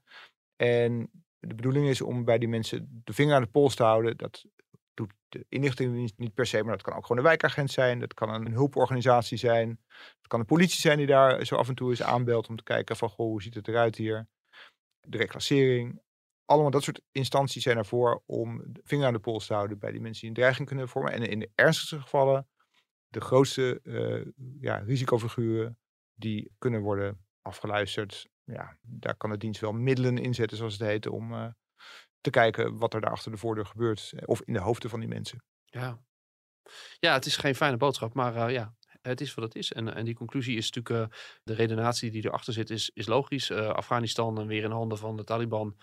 En 0.57 1.11
de 1.39 1.55
bedoeling 1.55 1.89
is 1.89 2.01
om 2.01 2.25
bij 2.25 2.39
die 2.39 2.49
mensen 2.49 3.01
de 3.05 3.13
vinger 3.13 3.35
aan 3.35 3.43
de 3.43 3.49
pols 3.49 3.75
te 3.75 3.83
houden. 3.83 4.17
Dat 4.17 4.45
doet 4.95 5.13
de 5.29 5.47
inlichtingendienst 5.49 6.19
niet 6.19 6.35
per 6.35 6.47
se, 6.47 6.63
maar 6.63 6.73
dat 6.73 6.83
kan 6.83 6.95
ook 6.95 7.03
gewoon 7.03 7.19
een 7.19 7.29
wijkagent 7.29 7.71
zijn. 7.71 7.99
Dat 7.99 8.15
kan 8.15 8.29
een 8.29 8.53
hulporganisatie 8.53 9.39
zijn. 9.39 9.81
Het 9.89 10.27
kan 10.27 10.41
de 10.41 10.47
politie 10.47 10.81
zijn 10.81 10.99
die 10.99 11.07
daar 11.07 11.45
zo 11.45 11.57
af 11.57 11.69
en 11.69 11.75
toe 11.75 11.91
eens 11.91 12.03
aanbelt 12.03 12.49
om 12.49 12.57
te 12.57 12.63
kijken 12.63 12.97
van... 12.97 13.09
goh, 13.09 13.27
hoe 13.27 13.43
ziet 13.43 13.55
het 13.55 13.69
eruit 13.69 13.97
hier? 13.97 14.29
De 15.01 15.17
reclassering 15.17 16.03
allemaal 16.45 16.71
dat 16.71 16.83
soort 16.83 17.01
instanties 17.13 17.63
zijn 17.63 17.77
ervoor 17.77 18.23
om 18.27 18.63
de 18.67 18.81
vinger 18.85 19.07
aan 19.07 19.13
de 19.13 19.19
pols 19.19 19.47
te 19.47 19.55
houden 19.55 19.79
bij 19.79 19.93
die 19.93 20.01
mensen 20.01 20.21
die 20.21 20.31
een 20.31 20.37
dreiging 20.37 20.69
kunnen 20.69 20.89
vormen. 20.89 21.13
En 21.13 21.23
in 21.23 21.39
de 21.39 21.51
ernstigste 21.55 22.01
gevallen, 22.01 22.49
de 23.09 23.21
grootste 23.21 23.81
eh, 23.83 24.33
ja, 24.61 24.77
risicofiguren, 24.77 25.79
die 26.15 26.53
kunnen 26.59 26.81
worden 26.81 27.25
afgeluisterd. 27.43 28.29
Ja, 28.45 28.79
daar 28.81 29.17
kan 29.17 29.31
de 29.31 29.37
dienst 29.37 29.61
wel 29.61 29.73
middelen 29.73 30.19
inzetten, 30.19 30.57
zoals 30.57 30.79
het 30.79 30.89
heet, 30.89 31.07
om 31.07 31.33
eh, 31.33 31.47
te 32.25 32.31
kijken 32.31 32.79
wat 32.79 32.95
er 32.95 33.01
daar 33.01 33.11
achter 33.11 33.31
de 33.31 33.37
voordeur 33.37 33.67
gebeurt. 33.67 34.13
eh, 34.17 34.23
Of 34.27 34.41
in 34.45 34.53
de 34.53 34.61
hoofden 34.61 34.91
van 34.91 35.01
die 35.01 35.09
mensen. 35.09 35.43
Ja. 35.65 35.99
ja, 36.99 37.13
het 37.13 37.27
is 37.27 37.37
geen 37.37 37.55
fijne 37.55 37.77
boodschap, 37.77 38.15
maar 38.15 38.37
eh, 38.37 38.53
ja, 38.53 38.75
het 39.03 39.21
is 39.21 39.35
wat 39.35 39.45
het 39.45 39.55
is. 39.55 39.73
En, 39.73 39.95
en 39.95 40.05
die 40.05 40.15
conclusie 40.15 40.57
is 40.57 40.71
natuurlijk, 40.71 41.13
eh, 41.13 41.19
de 41.43 41.55
redenatie 41.55 42.11
die 42.11 42.25
erachter 42.27 42.53
zit, 42.53 42.71
is, 42.71 42.91
is 42.95 43.07
logisch. 43.07 43.51
Eh, 43.51 43.69
Afghanistan 43.69 44.41
en 44.41 44.47
weer 44.47 44.63
in 44.65 44.71
handen 44.71 44.99
van 44.99 45.17
de 45.17 45.25
Taliban. 45.25 45.77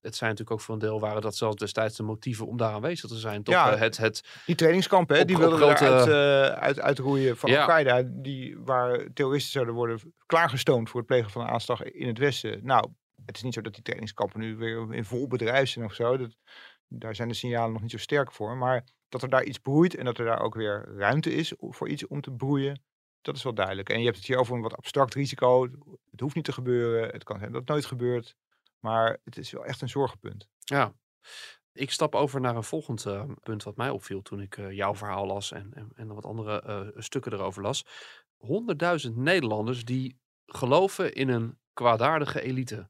Het 0.00 0.16
zijn 0.16 0.30
natuurlijk 0.30 0.56
ook 0.58 0.64
voor 0.64 0.74
een 0.74 0.80
deel 0.80 1.00
waren 1.00 1.22
dat 1.22 1.36
zelfs 1.36 1.56
destijds 1.56 1.96
de 1.96 2.02
motieven 2.02 2.46
om 2.46 2.56
daar 2.56 2.72
aanwezig 2.72 3.10
te 3.10 3.16
zijn. 3.18 3.42
Toch 3.42 3.54
Ja. 3.54 3.76
het, 3.76 3.96
het, 3.96 4.24
Die 4.46 4.54
trainingskampen, 4.54 5.16
hè, 5.16 5.24
die 5.24 5.36
wilden 5.36 5.58
grote- 5.58 5.84
eruit 5.84 6.08
uit, 6.08 6.58
uit, 6.58 6.80
uitroeien 6.80 7.36
van 7.36 7.50
Ja. 7.50 7.60
Al-Qaeda. 7.60 8.02
Die, 8.06 8.58
waar 8.58 9.12
terroristen 9.14 9.52
zouden 9.52 9.74
worden 9.74 10.14
klaargestoomd 10.26 10.88
voor 10.90 10.98
het 11.00 11.08
plegen 11.08 11.30
van 11.30 11.42
een 11.42 11.48
aanslag 11.48 11.82
in 11.82 12.06
het 12.06 12.18
Westen. 12.18 12.60
Nou, 12.62 12.88
het 13.26 13.36
is 13.36 13.42
niet 13.42 13.54
zo 13.54 13.60
dat 13.60 13.74
die 13.74 13.82
trainingskampen 13.82 14.40
nu 14.40 14.56
weer 14.56 14.94
in 14.94 15.04
vol 15.04 15.26
bedrijf 15.26 15.68
zijn 15.68 15.84
of 15.84 15.94
zo. 15.94 16.16
Dat, 16.16 16.36
daar 16.88 17.14
zijn 17.14 17.28
de 17.28 17.34
signalen 17.34 17.72
nog 17.72 17.82
niet 17.82 17.90
zo 17.90 17.98
sterk 17.98 18.32
voor. 18.32 18.56
Maar 18.56 18.84
dat 19.08 19.22
er 19.22 19.28
daar 19.28 19.44
iets 19.44 19.58
broeit 19.58 19.94
en 19.94 20.04
dat 20.04 20.18
er 20.18 20.24
daar 20.24 20.40
ook 20.40 20.54
weer 20.54 20.88
ruimte 20.96 21.32
is 21.34 21.54
voor 21.58 21.88
iets 21.88 22.06
om 22.06 22.20
te 22.20 22.30
broeien. 22.30 22.82
dat 23.20 23.36
is 23.36 23.42
wel 23.42 23.54
duidelijk. 23.54 23.88
En 23.88 23.98
je 23.98 24.04
hebt 24.04 24.16
het 24.16 24.26
hier 24.26 24.36
over 24.36 24.54
een 24.54 24.62
wat 24.62 24.76
abstract 24.76 25.14
risico. 25.14 25.68
Het 26.10 26.20
hoeft 26.20 26.34
niet 26.34 26.44
te 26.44 26.52
gebeuren. 26.52 27.08
Het 27.10 27.24
kan 27.24 27.38
zijn 27.38 27.52
dat 27.52 27.60
het 27.60 27.70
nooit 27.70 27.84
gebeurt. 27.84 28.36
Maar 28.80 29.18
het 29.24 29.36
is 29.36 29.50
wel 29.50 29.64
echt 29.64 29.80
een 29.80 29.88
zorgenpunt. 29.88 30.48
Ja. 30.58 30.94
Ik 31.72 31.90
stap 31.90 32.14
over 32.14 32.40
naar 32.40 32.56
een 32.56 32.64
volgend 32.64 33.04
uh, 33.04 33.24
punt 33.42 33.62
wat 33.62 33.76
mij 33.76 33.90
opviel 33.90 34.22
toen 34.22 34.40
ik 34.40 34.56
uh, 34.56 34.70
jouw 34.70 34.94
verhaal 34.94 35.26
las 35.26 35.52
en, 35.52 35.92
en, 35.94 36.14
wat 36.14 36.24
andere 36.24 36.62
uh, 36.66 37.02
stukken 37.02 37.32
erover 37.32 37.62
las. 37.62 37.84
100.000 39.08 39.12
Nederlanders 39.14 39.84
die 39.84 40.18
geloven 40.46 41.14
in 41.14 41.28
een 41.28 41.58
kwaadaardige 41.72 42.40
elite. 42.40 42.88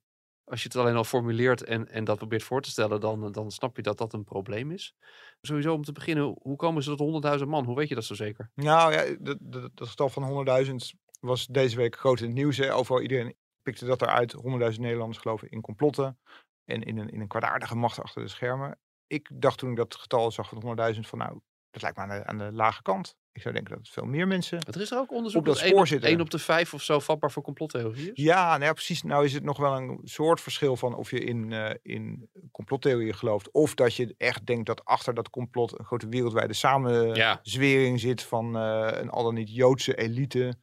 Als 0.51 0.63
je 0.63 0.69
het 0.69 0.77
alleen 0.77 0.97
al 0.97 1.05
formuleert 1.05 1.63
en, 1.63 1.89
en 1.89 2.05
dat 2.05 2.17
probeert 2.17 2.43
voor 2.43 2.63
te 2.63 2.71
stellen, 2.71 3.01
dan, 3.01 3.33
dan 3.33 3.51
snap 3.51 3.77
je 3.77 3.83
dat 3.83 3.99
dat 3.99 4.13
een 4.13 4.25
probleem 4.25 4.71
is. 4.71 4.95
Sowieso 5.41 5.75
om 5.75 5.85
te 5.85 5.93
beginnen, 5.93 6.37
hoe 6.43 6.57
komen 6.57 6.83
ze 6.83 6.97
tot 6.97 7.39
100.000 7.41 7.47
man? 7.47 7.65
Hoe 7.65 7.77
weet 7.77 7.89
je 7.89 7.95
dat 7.95 8.05
zo 8.05 8.15
zeker? 8.15 8.51
Nou 8.55 8.93
ja, 8.93 9.17
dat, 9.21 9.71
getal 9.75 10.09
van 10.09 10.47
100.000 10.67 10.75
was 11.21 11.47
deze 11.47 11.77
week 11.77 11.97
groot 11.97 12.21
in 12.21 12.27
het 12.27 12.35
nieuws. 12.35 12.57
Hè. 12.57 12.75
Overal 12.75 13.03
iedereen 13.03 13.37
pikte 13.63 13.85
dat 13.87 14.03
eruit. 14.03 14.37
100.000 14.37 14.43
Nederlanders 14.81 15.19
geloven 15.19 15.49
in 15.49 15.61
complotten 15.61 16.19
en 16.65 16.83
in 16.83 16.99
een, 16.99 17.09
in 17.09 17.21
een 17.21 17.29
kwaadaardige 17.29 17.77
macht 17.77 18.03
achter 18.03 18.23
de 18.23 18.29
schermen. 18.29 18.79
Ik 19.07 19.31
dacht 19.33 19.59
toen 19.59 19.71
ik 19.71 19.77
dat 19.77 19.95
getal 19.95 20.31
zag 20.31 20.49
van 20.49 20.95
100.000 20.95 21.01
van 21.01 21.19
nou, 21.19 21.41
dat 21.71 21.83
lijkt 21.83 21.97
me 21.97 22.03
aan 22.03 22.27
aan 22.27 22.39
de 22.39 22.53
lage 22.53 22.83
kant. 22.83 23.17
Ik 23.37 23.43
zou 23.43 23.55
denken 23.55 23.75
dat 23.75 23.85
het 23.85 23.95
veel 23.95 24.05
meer 24.05 24.27
mensen. 24.27 24.59
Er 24.59 24.81
is 24.81 24.91
er 24.91 24.99
ook 24.99 25.13
onderzoek 25.13 25.41
op 25.41 25.47
dat 25.47 25.59
dat 25.59 25.67
spoor 25.67 25.87
zitten. 25.87 26.09
1 26.09 26.21
op 26.21 26.31
de 26.31 26.39
5 26.39 26.75
of 26.75 26.83
zo 26.83 27.01
vatbaar 27.01 27.31
voor 27.31 27.43
complottheorieën. 27.43 28.11
Ja, 28.15 28.51
nou 28.51 28.63
ja, 28.63 28.73
precies. 28.73 29.03
Nou 29.03 29.25
is 29.25 29.33
het 29.33 29.43
nog 29.43 29.57
wel 29.57 29.77
een 29.77 30.01
soort 30.05 30.41
verschil 30.41 30.77
van 30.77 30.95
of 30.95 31.11
je 31.11 31.19
in, 31.21 31.51
uh, 31.51 31.71
in 31.83 32.29
complottheorieën 32.51 33.15
gelooft. 33.15 33.51
Of 33.51 33.75
dat 33.75 33.95
je 33.95 34.15
echt 34.19 34.47
denkt 34.47 34.67
dat 34.67 34.85
achter 34.85 35.15
dat 35.15 35.31
complot 35.31 35.79
een 35.79 35.85
grote 35.85 36.09
wereldwijde 36.09 36.53
samenzwering 36.53 38.01
zit 38.01 38.23
van 38.23 38.57
uh, 38.57 38.89
een 38.91 39.11
al 39.11 39.23
dan 39.23 39.35
niet 39.35 39.55
Joodse 39.55 39.95
elite. 39.95 40.55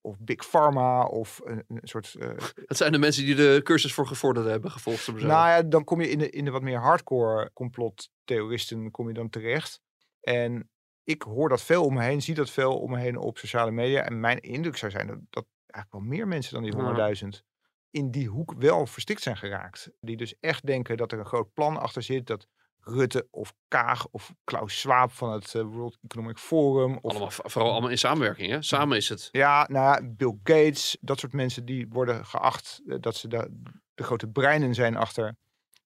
Of 0.00 0.16
Big 0.18 0.48
Pharma, 0.48 1.04
of 1.04 1.40
een, 1.44 1.64
een 1.68 1.80
soort... 1.82 2.14
Uh, 2.18 2.28
het 2.66 2.76
zijn 2.76 2.92
de 2.92 2.98
mensen 2.98 3.24
die 3.24 3.34
de 3.34 3.60
cursus 3.64 3.92
voor 3.92 4.06
gevorderden 4.06 4.52
hebben 4.52 4.70
gevolgd. 4.70 5.12
Nou 5.12 5.22
ja, 5.26 5.62
dan 5.62 5.84
kom 5.84 6.00
je 6.00 6.10
in 6.10 6.18
de, 6.18 6.30
in 6.30 6.44
de 6.44 6.50
wat 6.50 6.62
meer 6.62 6.78
hardcore 6.78 7.50
complottheoristen 7.54 8.90
kom 8.90 9.08
je 9.08 9.14
dan 9.14 9.30
terecht. 9.30 9.80
En 10.20 10.68
ik 11.04 11.22
hoor 11.22 11.48
dat 11.48 11.62
veel 11.62 11.84
om 11.84 11.94
me 11.94 12.02
heen, 12.02 12.22
zie 12.22 12.34
dat 12.34 12.50
veel 12.50 12.78
om 12.78 12.90
me 12.90 12.98
heen 12.98 13.18
op 13.18 13.38
sociale 13.38 13.70
media. 13.70 14.02
En 14.02 14.20
mijn 14.20 14.40
indruk 14.40 14.76
zou 14.76 14.90
zijn 14.90 15.06
dat, 15.06 15.18
dat 15.30 15.46
eigenlijk 15.66 16.04
wel 16.04 16.16
meer 16.16 16.28
mensen 16.28 16.54
dan 16.54 16.62
die 16.62 17.34
100.000 17.42 17.48
in 17.90 18.10
die 18.10 18.28
hoek 18.28 18.54
wel 18.58 18.86
verstikt 18.86 19.22
zijn 19.22 19.36
geraakt. 19.36 19.90
Die 20.00 20.16
dus 20.16 20.38
echt 20.40 20.66
denken 20.66 20.96
dat 20.96 21.12
er 21.12 21.18
een 21.18 21.26
groot 21.26 21.52
plan 21.52 21.76
achter 21.76 22.02
zit. 22.02 22.26
Dat 22.26 22.46
Rutte 22.80 23.28
of 23.30 23.54
Kaag 23.68 24.08
of 24.10 24.34
Klaus 24.44 24.80
Schwab 24.80 25.12
van 25.12 25.32
het 25.32 25.54
uh, 25.54 25.62
World 25.62 25.98
Economic 26.02 26.38
Forum. 26.38 26.98
Of, 27.02 27.10
allemaal, 27.10 27.30
vooral 27.30 27.70
allemaal 27.70 27.90
in 27.90 27.98
samenwerking, 27.98 28.50
hè? 28.50 28.62
Samen 28.62 28.96
is 28.96 29.08
het. 29.08 29.28
Ja, 29.32 29.66
nou 29.70 29.84
ja, 29.84 30.08
Bill 30.08 30.38
Gates, 30.42 30.96
dat 31.00 31.18
soort 31.18 31.32
mensen 31.32 31.64
die 31.64 31.86
worden 31.88 32.26
geacht 32.26 32.80
uh, 32.84 32.96
dat 33.00 33.16
ze 33.16 33.28
de, 33.28 33.60
de 33.94 34.02
grote 34.02 34.28
breinen 34.28 34.74
zijn 34.74 34.96
achter 34.96 35.36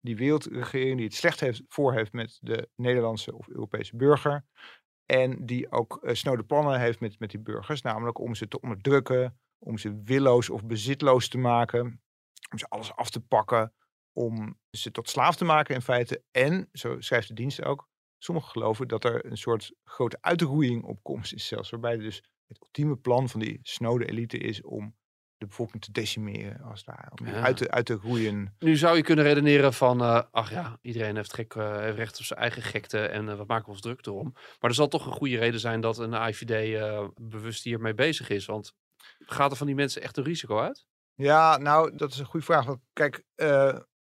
die 0.00 0.16
wereldregering 0.16 0.96
die 0.96 1.06
het 1.06 1.14
slecht 1.14 1.40
heeft, 1.40 1.62
voor 1.68 1.92
heeft 1.92 2.12
met 2.12 2.38
de 2.40 2.68
Nederlandse 2.76 3.36
of 3.36 3.48
Europese 3.48 3.96
burger. 3.96 4.44
En 5.06 5.46
die 5.46 5.70
ook 5.70 5.98
uh, 6.02 6.14
snode 6.14 6.44
plannen 6.44 6.80
heeft 6.80 7.00
met, 7.00 7.18
met 7.18 7.30
die 7.30 7.40
burgers, 7.40 7.82
namelijk 7.82 8.18
om 8.18 8.34
ze 8.34 8.48
te 8.48 8.60
onderdrukken, 8.60 9.38
om 9.58 9.78
ze 9.78 10.02
willoos 10.04 10.50
of 10.50 10.64
bezitloos 10.64 11.28
te 11.28 11.38
maken, 11.38 12.02
om 12.50 12.58
ze 12.58 12.68
alles 12.68 12.94
af 12.94 13.10
te 13.10 13.20
pakken, 13.20 13.72
om 14.12 14.58
ze 14.70 14.90
tot 14.90 15.08
slaaf 15.08 15.36
te 15.36 15.44
maken 15.44 15.74
in 15.74 15.82
feite. 15.82 16.22
En, 16.30 16.68
zo 16.72 17.00
schrijft 17.00 17.28
de 17.28 17.34
dienst 17.34 17.64
ook, 17.64 17.88
sommigen 18.18 18.50
geloven 18.50 18.88
dat 18.88 19.04
er 19.04 19.26
een 19.26 19.36
soort 19.36 19.74
grote 19.84 20.18
uitroeiing 20.20 20.84
op 20.84 21.02
komst 21.02 21.32
is 21.32 21.46
zelfs, 21.46 21.70
waarbij 21.70 21.96
dus 21.96 22.22
het 22.46 22.62
ultieme 22.62 22.96
plan 22.96 23.28
van 23.28 23.40
die 23.40 23.58
snode 23.62 24.04
elite 24.04 24.38
is 24.38 24.62
om 24.62 24.96
de 25.38 25.46
bevolking 25.46 25.82
te 25.82 25.92
decimeren, 25.92 26.60
als 26.62 26.84
daar 26.84 27.12
om 27.18 27.26
ja. 27.26 27.42
uit, 27.42 27.56
te, 27.56 27.70
uit 27.70 27.86
te 27.86 27.98
groeien. 27.98 28.54
Nu 28.58 28.76
zou 28.76 28.96
je 28.96 29.02
kunnen 29.02 29.24
redeneren 29.24 29.72
van, 29.72 30.02
uh, 30.02 30.22
ach 30.30 30.50
ja, 30.50 30.78
iedereen 30.82 31.16
heeft, 31.16 31.34
gek, 31.34 31.54
uh, 31.54 31.78
heeft 31.78 31.96
recht 31.96 32.18
op 32.18 32.24
zijn 32.24 32.40
eigen 32.40 32.62
gekte 32.62 33.06
en 33.06 33.28
uh, 33.28 33.36
wat 33.36 33.46
maken 33.46 33.64
we 33.64 33.70
ons 33.70 33.80
druk 33.80 34.06
erom. 34.06 34.32
Maar 34.32 34.70
er 34.70 34.74
zal 34.74 34.88
toch 34.88 35.06
een 35.06 35.12
goede 35.12 35.38
reden 35.38 35.60
zijn 35.60 35.80
dat 35.80 35.98
een 35.98 36.28
IVD 36.28 36.82
bewust 37.14 37.64
hiermee 37.64 37.94
bezig 37.94 38.28
is, 38.28 38.46
want 38.46 38.74
gaat 39.18 39.50
er 39.50 39.56
van 39.56 39.66
die 39.66 39.76
mensen 39.76 40.02
echt 40.02 40.16
een 40.16 40.24
risico 40.24 40.58
uit? 40.58 40.86
Ja, 41.14 41.56
nou, 41.56 41.96
dat 41.96 42.12
is 42.12 42.18
een 42.18 42.24
goede 42.24 42.46
vraag. 42.46 42.64
Want 42.64 42.80
kijk, 42.92 43.24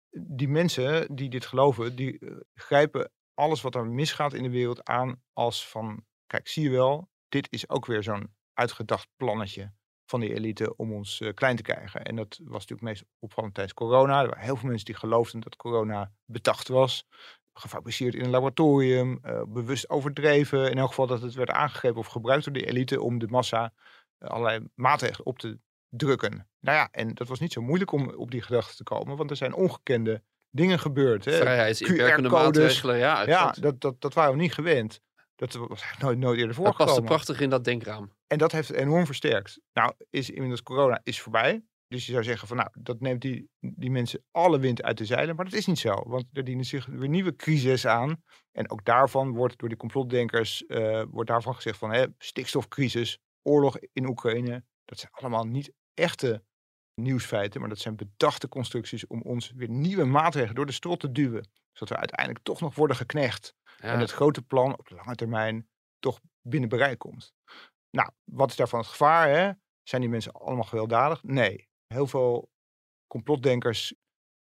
die 0.10 0.48
mensen 0.48 1.15
die 1.15 1.29
dit 1.29 1.46
geloven, 1.46 1.96
die 1.96 2.20
grijpen 2.53 3.12
alles 3.34 3.62
wat 3.62 3.75
er 3.75 3.88
misgaat 3.88 4.34
in 4.34 4.44
de 4.44 4.50
wereld 4.50 4.84
aan 4.84 5.22
als 5.34 5.67
van, 5.67 6.05
kijk, 6.27 6.48
zie 6.48 6.63
je 6.63 6.70
wel, 6.70 7.10
dit 7.29 7.48
is 7.51 7.70
ook 7.70 7.86
weer 7.86 8.03
zo'n 8.03 8.34
uitgedacht 8.53 9.08
plannetje 9.15 9.74
van 10.06 10.20
die 10.20 10.34
elite 10.34 10.76
om 10.76 10.94
ons 10.94 11.20
uh, 11.20 11.34
klein 11.34 11.56
te 11.56 11.62
krijgen. 11.62 12.04
En 12.04 12.16
dat 12.16 12.40
was 12.44 12.66
natuurlijk 12.68 12.82
meest 12.82 13.04
opvallend 13.20 13.54
tijdens 13.54 13.76
corona. 13.76 14.22
Er 14.22 14.28
waren 14.28 14.44
heel 14.44 14.56
veel 14.56 14.68
mensen 14.68 14.86
die 14.86 14.96
geloofden 14.96 15.42
dat 15.42 15.56
corona 15.56 16.12
bedacht 16.26 16.68
was. 16.68 17.08
Gefabriceerd 17.54 18.16
in 18.16 18.24
een 18.24 18.30
laboratorium, 18.30 19.20
uh, 19.26 19.42
bewust 19.48 19.90
overdreven. 19.90 20.72
In 20.72 20.78
elk 20.78 20.88
geval 20.88 21.08
dat 21.08 21.22
het 21.22 21.34
werd 21.34 21.50
aangegrepen 21.50 22.00
of 22.00 22.08
gebruikt 22.08 22.44
door 22.44 22.54
die 22.54 22.68
elite 22.68 23.02
om 23.02 23.20
de 23.20 23.28
massa 23.28 23.74
uh, 24.20 24.30
allerlei 24.30 24.68
maatregelen 24.74 25.26
op 25.26 25.40
te 25.40 25.60
drukken. 25.90 26.48
Nou 26.60 26.78
ja, 26.78 26.88
en 26.92 27.14
dat 27.14 27.28
was 27.28 27.40
niet 27.40 27.54
zo 27.54 27.62
moeilijk 27.62 27.92
om 27.92 28.10
op 28.10 28.32
die 28.32 28.42
gedachte 28.42 28.76
te 28.76 28.84
komen, 28.84 29.18
want 29.18 29.30
er 29.30 29.36
zijn 29.36 29.54
ongekende 29.54 30.22
dingen 30.50 30.80
gebeurd. 30.80 31.24
Vrijheidsinperkende 31.24 32.30
maatregelen, 32.30 32.98
ja. 32.98 33.28
Ja, 33.28 33.56
dat, 33.60 33.82
dat, 33.82 34.02
dat 34.02 34.14
waren 34.14 34.34
we 34.34 34.42
niet 34.42 34.54
gewend. 34.54 35.02
Dat 35.36 35.54
was 35.54 35.84
nooit, 36.00 36.18
nooit 36.18 36.40
eerder 36.40 36.56
voorgekomen. 36.56 36.94
Dat 36.94 37.04
paste 37.04 37.16
prachtig 37.16 37.40
in 37.40 37.50
dat 37.50 37.64
denkraam. 37.64 38.15
En 38.27 38.38
dat 38.38 38.51
heeft 38.51 38.72
enorm 38.72 39.05
versterkt. 39.05 39.60
Nou, 39.74 39.94
is 40.10 40.29
inmiddels 40.29 40.63
corona 40.63 41.00
is 41.03 41.22
voorbij. 41.22 41.63
Dus 41.88 42.05
je 42.05 42.12
zou 42.12 42.24
zeggen 42.24 42.48
van 42.48 42.58
nou, 42.58 42.70
dat 42.74 43.00
neemt 43.00 43.22
die, 43.22 43.50
die 43.60 43.91
mensen 43.91 44.24
alle 44.32 44.60
wind 44.60 44.84
uit 44.84 44.98
de 44.98 45.05
zeilen. 45.05 45.36
Maar 45.36 45.46
dat 45.46 45.53
is 45.53 45.65
niet 45.65 45.79
zo. 45.79 46.03
Want 46.05 46.25
er 46.34 46.44
dienen 46.44 46.65
zich 46.65 46.86
weer 46.86 47.10
nieuwe 47.10 47.36
crises 47.36 47.88
aan. 47.88 48.24
En 48.51 48.70
ook 48.70 48.86
daarvan 48.86 49.34
wordt 49.34 49.58
door 49.58 49.70
die 49.70 49.77
complotdenkers 49.77 50.63
uh, 50.67 51.03
wordt 51.10 51.29
daarvan 51.29 51.55
gezegd 51.55 51.77
van 51.77 51.91
hè, 51.91 52.05
stikstofcrisis, 52.17 53.20
oorlog 53.41 53.77
in 53.94 54.08
Oekraïne. 54.08 54.63
Dat 54.86 55.00
zijn 55.00 55.12
allemaal 55.12 55.44
niet 55.44 55.74
echte 55.94 56.44
nieuwsfeiten. 56.94 57.60
Maar 57.60 57.70
dat 57.70 57.79
zijn 57.79 57.96
bedachte 57.96 58.48
constructies 58.48 59.08
om 59.08 59.22
ons 59.22 59.51
weer 59.55 59.70
nieuwe 59.70 60.05
maatregelen 60.05 60.55
door 60.55 60.65
de 60.65 60.72
strot 60.72 61.00
te 61.00 61.12
duwen. 61.12 61.50
Zodat 61.72 61.89
we 61.89 61.98
uiteindelijk 62.00 62.46
toch 62.46 62.62
nog 62.62 62.75
worden 62.75 62.96
geknecht. 62.96 63.55
Ja. 63.77 63.94
En 63.94 64.00
het 64.00 64.12
grote 64.12 64.41
plan 64.41 64.77
op 64.77 64.88
de 64.88 64.96
lange 64.96 65.15
termijn 65.15 65.67
toch 66.00 66.20
binnen 66.41 66.70
bereik 66.70 67.00
komt. 67.00 67.34
Nou, 67.96 68.10
wat 68.24 68.50
is 68.50 68.56
daarvan 68.56 68.80
het 68.80 68.88
gevaar? 68.88 69.30
Hè? 69.30 69.52
Zijn 69.84 70.02
die 70.02 70.10
mensen 70.10 70.32
allemaal 70.32 70.64
gewelddadig? 70.64 71.24
Nee. 71.24 71.68
Heel 71.88 72.08
veel 72.08 72.50
complotdenkers 73.08 73.94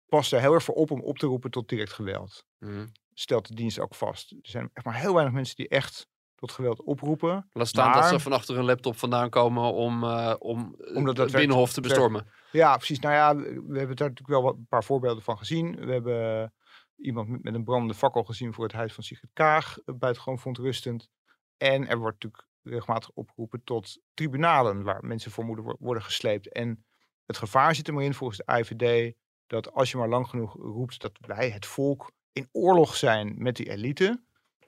passen 0.06 0.36
er 0.36 0.42
heel 0.42 0.54
erg 0.54 0.62
voor 0.62 0.74
op 0.74 0.90
om 0.90 1.00
op 1.00 1.18
te 1.18 1.26
roepen 1.26 1.50
tot 1.50 1.68
direct 1.68 1.92
geweld. 1.92 2.44
Mm. 2.58 2.92
Stelt 3.14 3.48
de 3.48 3.54
dienst 3.54 3.78
ook 3.78 3.94
vast. 3.94 4.30
Er 4.30 4.38
zijn 4.42 4.70
echt 4.72 4.86
maar 4.86 4.94
heel 5.00 5.14
weinig 5.14 5.34
mensen 5.34 5.56
die 5.56 5.68
echt 5.68 6.08
tot 6.34 6.52
geweld 6.52 6.82
oproepen. 6.82 7.48
Laat 7.52 7.68
staan 7.68 7.90
maar, 7.90 8.00
dat 8.00 8.10
ze 8.10 8.20
van 8.20 8.32
achter 8.32 8.58
een 8.58 8.64
laptop 8.64 8.96
vandaan 8.96 9.30
komen 9.30 9.72
om, 9.72 10.04
uh, 10.04 10.34
om 10.38 10.76
Omdat 10.94 11.16
het 11.16 11.32
binnenhof 11.32 11.72
te 11.72 11.80
bestormen. 11.80 12.26
Ja, 12.52 12.76
precies. 12.76 12.98
Nou 12.98 13.14
ja, 13.14 13.36
we 13.36 13.78
hebben 13.78 13.96
daar 13.96 14.08
natuurlijk 14.08 14.42
wel 14.42 14.48
een 14.48 14.66
paar 14.68 14.84
voorbeelden 14.84 15.22
van 15.22 15.38
gezien. 15.38 15.76
We 15.86 15.92
hebben 15.92 16.52
iemand 16.96 17.42
met 17.42 17.54
een 17.54 17.64
brandende 17.64 17.94
fakkel 17.94 18.24
gezien 18.24 18.54
voor 18.54 18.64
het 18.64 18.72
huis 18.72 18.92
van 18.92 19.04
Sigrid 19.04 19.30
Kaag. 19.32 19.78
Buitengewoon 19.84 20.38
verontrustend. 20.38 21.08
En 21.56 21.88
er 21.88 21.98
wordt 21.98 22.22
natuurlijk 22.22 22.49
regelmatig 22.62 23.10
opgeroepen 23.10 23.64
tot 23.64 23.98
tribunalen 24.14 24.82
waar 24.82 25.04
mensen 25.04 25.30
voor 25.30 25.44
moeten 25.44 25.76
worden 25.78 26.02
gesleept. 26.02 26.52
En 26.52 26.84
het 27.26 27.36
gevaar 27.36 27.74
zit 27.74 27.88
er 27.88 27.94
maar 27.94 28.04
in 28.04 28.14
volgens 28.14 28.42
de 28.44 28.58
IVD 28.58 29.14
dat 29.46 29.72
als 29.72 29.90
je 29.90 29.96
maar 29.96 30.08
lang 30.08 30.28
genoeg 30.28 30.54
roept 30.54 31.00
dat 31.00 31.18
wij 31.20 31.50
het 31.50 31.66
volk 31.66 32.12
in 32.32 32.48
oorlog 32.52 32.96
zijn 32.96 33.34
met 33.38 33.56
die 33.56 33.70
elite. 33.70 34.22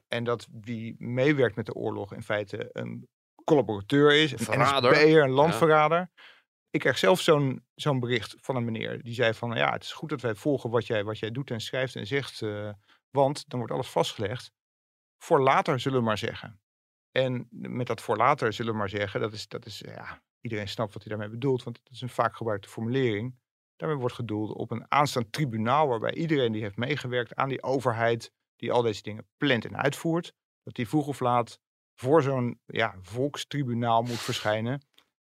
En 0.07 0.23
dat 0.23 0.47
wie 0.51 0.95
meewerkt 0.97 1.55
met 1.55 1.65
de 1.65 1.73
oorlog 1.73 2.13
in 2.13 2.23
feite 2.23 2.69
een 2.71 3.07
collaborateur 3.43 4.13
is, 4.13 4.31
een 4.31 4.59
NSB'er, 4.59 5.23
een 5.23 5.29
landverrader. 5.29 5.97
Ja. 5.97 6.23
Ik 6.69 6.79
kreeg 6.79 6.97
zelf 6.97 7.21
zo'n 7.21 7.65
zo'n 7.75 7.99
bericht 7.99 8.35
van 8.37 8.55
een 8.55 8.65
meneer 8.65 9.03
die 9.03 9.13
zei 9.13 9.33
van 9.33 9.55
ja, 9.55 9.71
het 9.71 9.83
is 9.83 9.91
goed 9.91 10.09
dat 10.09 10.21
wij 10.21 10.35
volgen 10.35 10.69
wat 10.69 10.87
jij, 10.87 11.03
wat 11.03 11.19
jij 11.19 11.31
doet 11.31 11.51
en 11.51 11.61
schrijft 11.61 11.95
en 11.95 12.07
zegt, 12.07 12.41
uh, 12.41 12.69
want 13.09 13.49
dan 13.49 13.59
wordt 13.59 13.73
alles 13.73 13.89
vastgelegd. 13.89 14.51
Voor 15.17 15.41
later 15.41 15.79
zullen 15.79 15.99
we 15.99 16.05
maar 16.05 16.17
zeggen. 16.17 16.61
En 17.13 17.47
met 17.49 17.87
dat 17.87 18.01
voor 18.01 18.17
later 18.17 18.53
zullen 18.53 18.71
we 18.71 18.77
maar 18.77 18.89
zeggen, 18.89 19.19
dat 19.19 19.33
is, 19.33 19.47
dat 19.47 19.65
is 19.65 19.79
ja, 19.79 20.21
iedereen 20.41 20.67
snapt 20.67 20.93
wat 20.93 21.03
hij 21.03 21.11
daarmee 21.11 21.37
bedoelt, 21.37 21.63
want 21.63 21.77
het 21.77 21.89
is 21.89 22.01
een 22.01 22.09
vaak 22.09 22.35
gebruikte 22.35 22.69
formulering. 22.69 23.35
Daarmee 23.75 23.97
wordt 23.97 24.15
gedoeld 24.15 24.53
op 24.53 24.71
een 24.71 24.91
aanstaand 24.91 25.31
tribunaal 25.31 25.87
waarbij 25.87 26.13
iedereen 26.13 26.51
die 26.51 26.61
heeft 26.61 26.77
meegewerkt 26.77 27.35
aan 27.35 27.49
die 27.49 27.63
overheid 27.63 28.31
die 28.55 28.71
al 28.71 28.81
deze 28.81 29.01
dingen 29.01 29.27
plant 29.37 29.65
en 29.65 29.77
uitvoert, 29.77 30.33
dat 30.63 30.75
die 30.75 30.87
vroeg 30.87 31.07
of 31.07 31.19
laat 31.19 31.59
voor 31.95 32.21
zo'n 32.21 32.59
ja, 32.65 32.95
volkstribunaal 33.01 34.01
moet 34.01 34.21
verschijnen. 34.21 34.81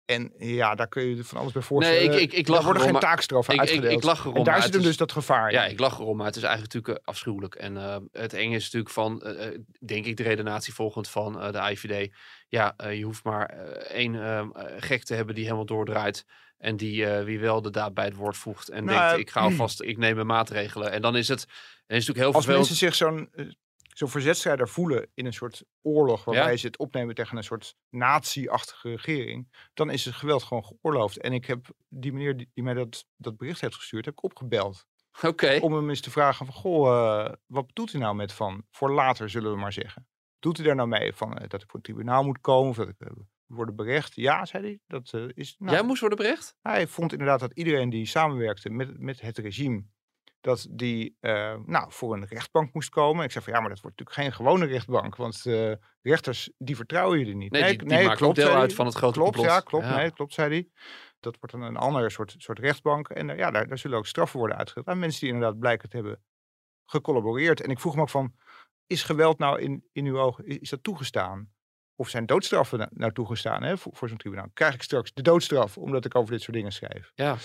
En 0.07 0.33
ja, 0.39 0.75
daar 0.75 0.89
kun 0.89 1.03
je 1.03 1.17
je 1.17 1.25
van 1.25 1.39
alles 1.39 1.53
bij 1.53 1.63
voorstellen. 1.63 2.09
Nee, 2.09 2.21
ik, 2.21 2.33
ik, 2.33 2.39
ik 2.39 2.47
daar 2.47 2.55
lach 2.55 2.65
worden 2.65 2.83
erom, 2.83 2.95
geen 2.95 3.09
taakstraffen 3.09 3.55
ik, 3.55 3.61
ik, 3.61 3.67
uitgedeeld. 3.69 3.99
ik 3.99 4.03
lach 4.03 4.21
erom. 4.25 4.37
en 4.37 4.45
daar 4.45 4.63
zit 4.63 4.73
hem 4.75 4.83
dus 4.83 4.97
dat 4.97 5.13
gevaar 5.13 5.49
in. 5.49 5.55
Ja, 5.55 5.65
ik 5.65 5.79
lach 5.79 5.99
erom, 5.99 6.17
maar 6.17 6.27
het 6.27 6.37
is 6.37 6.43
eigenlijk 6.43 6.75
natuurlijk 6.75 7.05
eh, 7.05 7.09
afschuwelijk. 7.13 7.55
En 7.55 7.77
eh, 7.77 7.97
het 8.13 8.33
enge 8.33 8.55
is 8.55 8.65
natuurlijk 8.65 8.93
van, 8.93 9.23
eh, 9.23 9.59
denk 9.81 10.07
ik, 10.07 10.17
de 10.17 10.23
redenatie 10.23 10.75
volgend 10.75 11.09
van 11.09 11.33
de 11.33 11.71
IVD. 11.71 12.13
Ja, 12.49 12.75
je 12.91 13.03
hoeft 13.05 13.25
maar 13.25 13.49
één 13.89 14.15
ehm, 14.23 14.51
eh, 14.51 14.65
gek 14.79 15.05
te 15.05 15.15
hebben 15.15 15.35
die 15.35 15.45
helemaal 15.45 15.67
doordraait. 15.67 16.25
En 16.59 16.77
die 16.77 17.07
wie 17.07 17.39
wel 17.39 17.63
de 17.63 17.71
daad 17.71 17.95
bij 17.95 18.05
het 18.05 18.15
woord 18.17 18.37
voegt. 18.37 18.69
En 18.69 18.85
Nou, 18.85 18.99
denkt, 18.99 19.21
ik 19.21 19.31
ga 19.31 19.41
alvast, 19.41 19.83
ik 19.83 19.97
neem 19.99 20.15
mijn 20.15 20.27
maatregelen. 20.27 20.91
En 20.93 21.03
dan 21.03 21.17
is 21.17 21.29
het, 21.29 21.45
dan 21.87 21.97
is 21.97 22.07
natuurlijk 22.07 22.19
heel 22.19 22.33
Als 22.35 22.45
vervelend. 22.45 22.69
mensen 22.69 22.87
zich 22.87 22.95
zo'n 22.95 23.55
zo'n 23.99 24.09
verzetstrijder 24.09 24.69
voelen 24.69 25.11
in 25.15 25.27
een 25.27 25.33
soort 25.33 25.65
oorlog 25.83 26.25
waarbij 26.25 26.51
Ja. 26.51 26.57
ze 26.57 26.67
het 26.67 26.79
opnemen 26.79 27.15
tegen 27.15 27.37
een 27.37 27.45
soort 27.45 27.77
nazi-achtige 27.91 28.89
regering, 28.91 29.69
dan 29.75 29.91
is 29.91 30.05
het 30.05 30.15
geweld 30.15 30.43
gewoon 30.43 30.65
geoorloofd. 30.65 31.19
En 31.21 31.33
ik 31.33 31.45
heb 31.47 31.67
die 31.89 32.13
meneer 32.13 32.37
die, 32.37 32.51
die 32.55 32.65
mij 32.65 32.75
dat, 32.75 33.07
dat 33.17 33.37
bericht 33.37 33.61
heeft 33.61 33.75
gestuurd, 33.75 34.05
heb 34.05 34.15
ik 34.15 34.23
opgebeld. 34.23 34.87
Oké, 35.23 35.59
Om 35.61 35.73
hem 35.73 35.89
eens 35.89 36.01
te 36.01 36.11
vragen 36.11 36.47
van, 36.47 36.55
goh, 36.55 37.25
eh, 37.25 37.33
wat 37.47 37.67
bedoelt 37.67 37.93
hij 37.93 38.01
nou 38.01 38.15
met 38.15 38.33
van, 38.33 38.65
voor 38.71 38.91
later 38.93 39.31
zullen 39.31 39.51
we 39.53 39.59
maar 39.59 39.73
zeggen. 39.73 40.07
Doet 40.39 40.57
hij 40.57 40.67
daar 40.67 40.77
nou 40.77 40.89
mee 40.89 41.13
van 41.13 41.39
eh, 41.39 41.49
dat 41.49 41.63
ik 41.63 41.71
voor 41.71 41.81
het 41.81 41.85
tribunaal 41.89 42.25
moet 42.25 42.41
komen 42.41 42.71
of 42.71 42.77
dat 42.77 42.89
ik 42.89 42.97
worden 43.47 43.77
berecht? 43.77 44.15
Ja, 44.15 44.45
zei 44.45 44.63
hij. 44.63 44.81
Dat 44.87 45.13
is. 45.35 45.55
Nou, 45.59 45.73
jij 45.77 45.83
moest 45.83 46.01
worden 46.01 46.19
berecht? 46.19 46.57
Hij 46.63 46.87
vond 46.87 47.13
inderdaad 47.13 47.41
dat 47.41 47.53
iedereen 47.53 47.91
die 47.91 48.07
samenwerkte 48.07 48.71
met, 48.71 48.99
met 48.99 49.21
het 49.21 49.39
regime, 49.39 49.85
dat 50.47 50.67
die 50.71 51.17
eh, 51.21 51.55
nou, 51.65 51.93
voor 51.93 52.15
een 52.15 52.27
rechtbank 52.27 52.75
moest 52.75 52.89
komen. 52.89 53.25
Ik 53.25 53.31
zei 53.31 53.45
van 53.45 53.53
ja, 53.53 53.61
maar 53.61 53.69
dat 53.69 53.81
wordt 53.81 53.99
natuurlijk 53.99 54.27
geen 54.27 54.47
gewone 54.47 54.67
rechtbank, 54.67 55.17
want 55.17 55.47
eh, 55.47 55.73
rechters 56.03 56.51
die 56.59 56.77
vertrouwen 56.77 57.19
jullie 57.19 57.35
niet. 57.35 57.51
Nee, 57.51 57.79
die, 57.79 57.89
die 57.89 58.15
klopt, 58.15 58.37
deel 58.37 58.55
uit 58.55 58.75
van 58.75 58.87
het 58.87 58.95
grote 58.95 59.19
Klopt, 59.19 59.35
complot. 59.35 59.55
ja, 59.55 59.61
klopt. 59.61 59.87
Nee, 59.87 60.11
klopt, 60.11 60.33
zei 60.33 60.49
hij. 60.49 60.69
Dat 61.21 61.37
wordt 61.41 61.55
dan 61.55 61.63
een 61.63 61.77
andere 61.77 62.11
soort, 62.11 62.35
soort 62.39 62.59
rechtbank. 62.59 63.09
En 63.09 63.31
eh, 63.31 63.39
ja, 63.39 63.51
daar, 63.51 63.69
daar 63.69 63.79
zullen 63.79 63.99
ook 63.99 64.07
straffen 64.07 64.39
worden 64.39 64.57
uitgedeeld 64.57 64.89
aan 64.89 64.99
mensen 64.99 65.21
die 65.21 65.33
inderdaad 65.33 65.59
blijken 65.59 65.89
te 65.89 65.97
hebben 65.97 66.23
gecollaboreerd. 66.85 67.61
En 67.61 67.71
ik 67.71 67.81
vroeg 67.81 67.95
me 67.95 68.01
ook 68.01 68.11
van, 68.11 68.35
is 68.87 69.03
geweld 69.03 69.39
nou 69.39 69.61
in, 69.61 69.85
in 69.93 70.07
uw 70.07 70.19
ogen, 70.19 70.47
is, 70.47 70.59
is 70.59 70.71
dat 70.71 70.83
toegestaan? 70.83 71.55
Of 71.95 72.09
zijn 72.09 72.27
doodstraffen 72.27 72.79
nou, 72.79 72.91
nou 72.95 73.13
toegestaan 73.13 73.63
hè, 73.63 73.79
voor, 73.79 73.97
voor 73.97 74.09
zo'n 74.09 74.19
tribunaal? 74.19 74.51
Krijg 74.53 74.75
ik 74.75 74.83
straks 74.83 75.13
de 75.13 75.23
doodstraf 75.23 75.79
omdat 75.79 76.05
ik 76.05 76.15
over 76.15 76.33
dit 76.33 76.43
soort 76.43 76.57
dingen 76.57 76.73
schrijf? 76.73 77.13
Ja, 77.15 77.37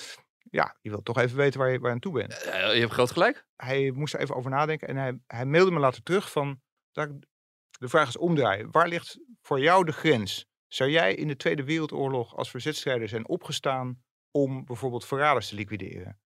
Ja, 0.50 0.78
je 0.82 0.90
wilt 0.90 1.06
toch 1.06 1.18
even 1.18 1.38
weten 1.38 1.60
waar 1.60 1.72
je, 1.72 1.80
waar 1.80 1.88
je 1.90 1.94
aan 1.96 2.00
toe 2.02 2.14
bent. 2.14 2.44
Eh, 2.44 2.74
je 2.74 2.80
hebt 2.80 2.92
groot 2.94 3.12
gelijk. 3.12 3.46
Hij 3.56 3.92
moest 3.92 4.14
er 4.14 4.20
even 4.20 4.36
over 4.36 4.52
nadenken 4.52 4.88
en 4.88 4.96
hij, 4.96 5.20
hij 5.28 5.46
mailde 5.46 5.72
me 5.72 5.80
later 5.80 6.04
terug 6.04 6.32
van, 6.32 6.62
de 6.92 7.90
vraag 7.90 8.08
is 8.08 8.18
omdraaien. 8.18 8.72
Waar 8.72 8.88
ligt 8.88 9.20
voor 9.42 9.60
jou 9.60 9.86
de 9.86 9.92
grens? 9.92 10.46
Zou 10.68 10.90
jij 10.90 11.16
in 11.16 11.28
de 11.28 11.36
Tweede 11.36 11.64
Wereldoorlog 11.64 12.36
als 12.36 12.50
verzetstrijder 12.50 13.08
zijn 13.10 13.28
opgestaan 13.28 14.04
om 14.32 14.66
bijvoorbeeld 14.66 15.06
verraders 15.06 15.50
te 15.50 15.56
liquideren? 15.56 16.20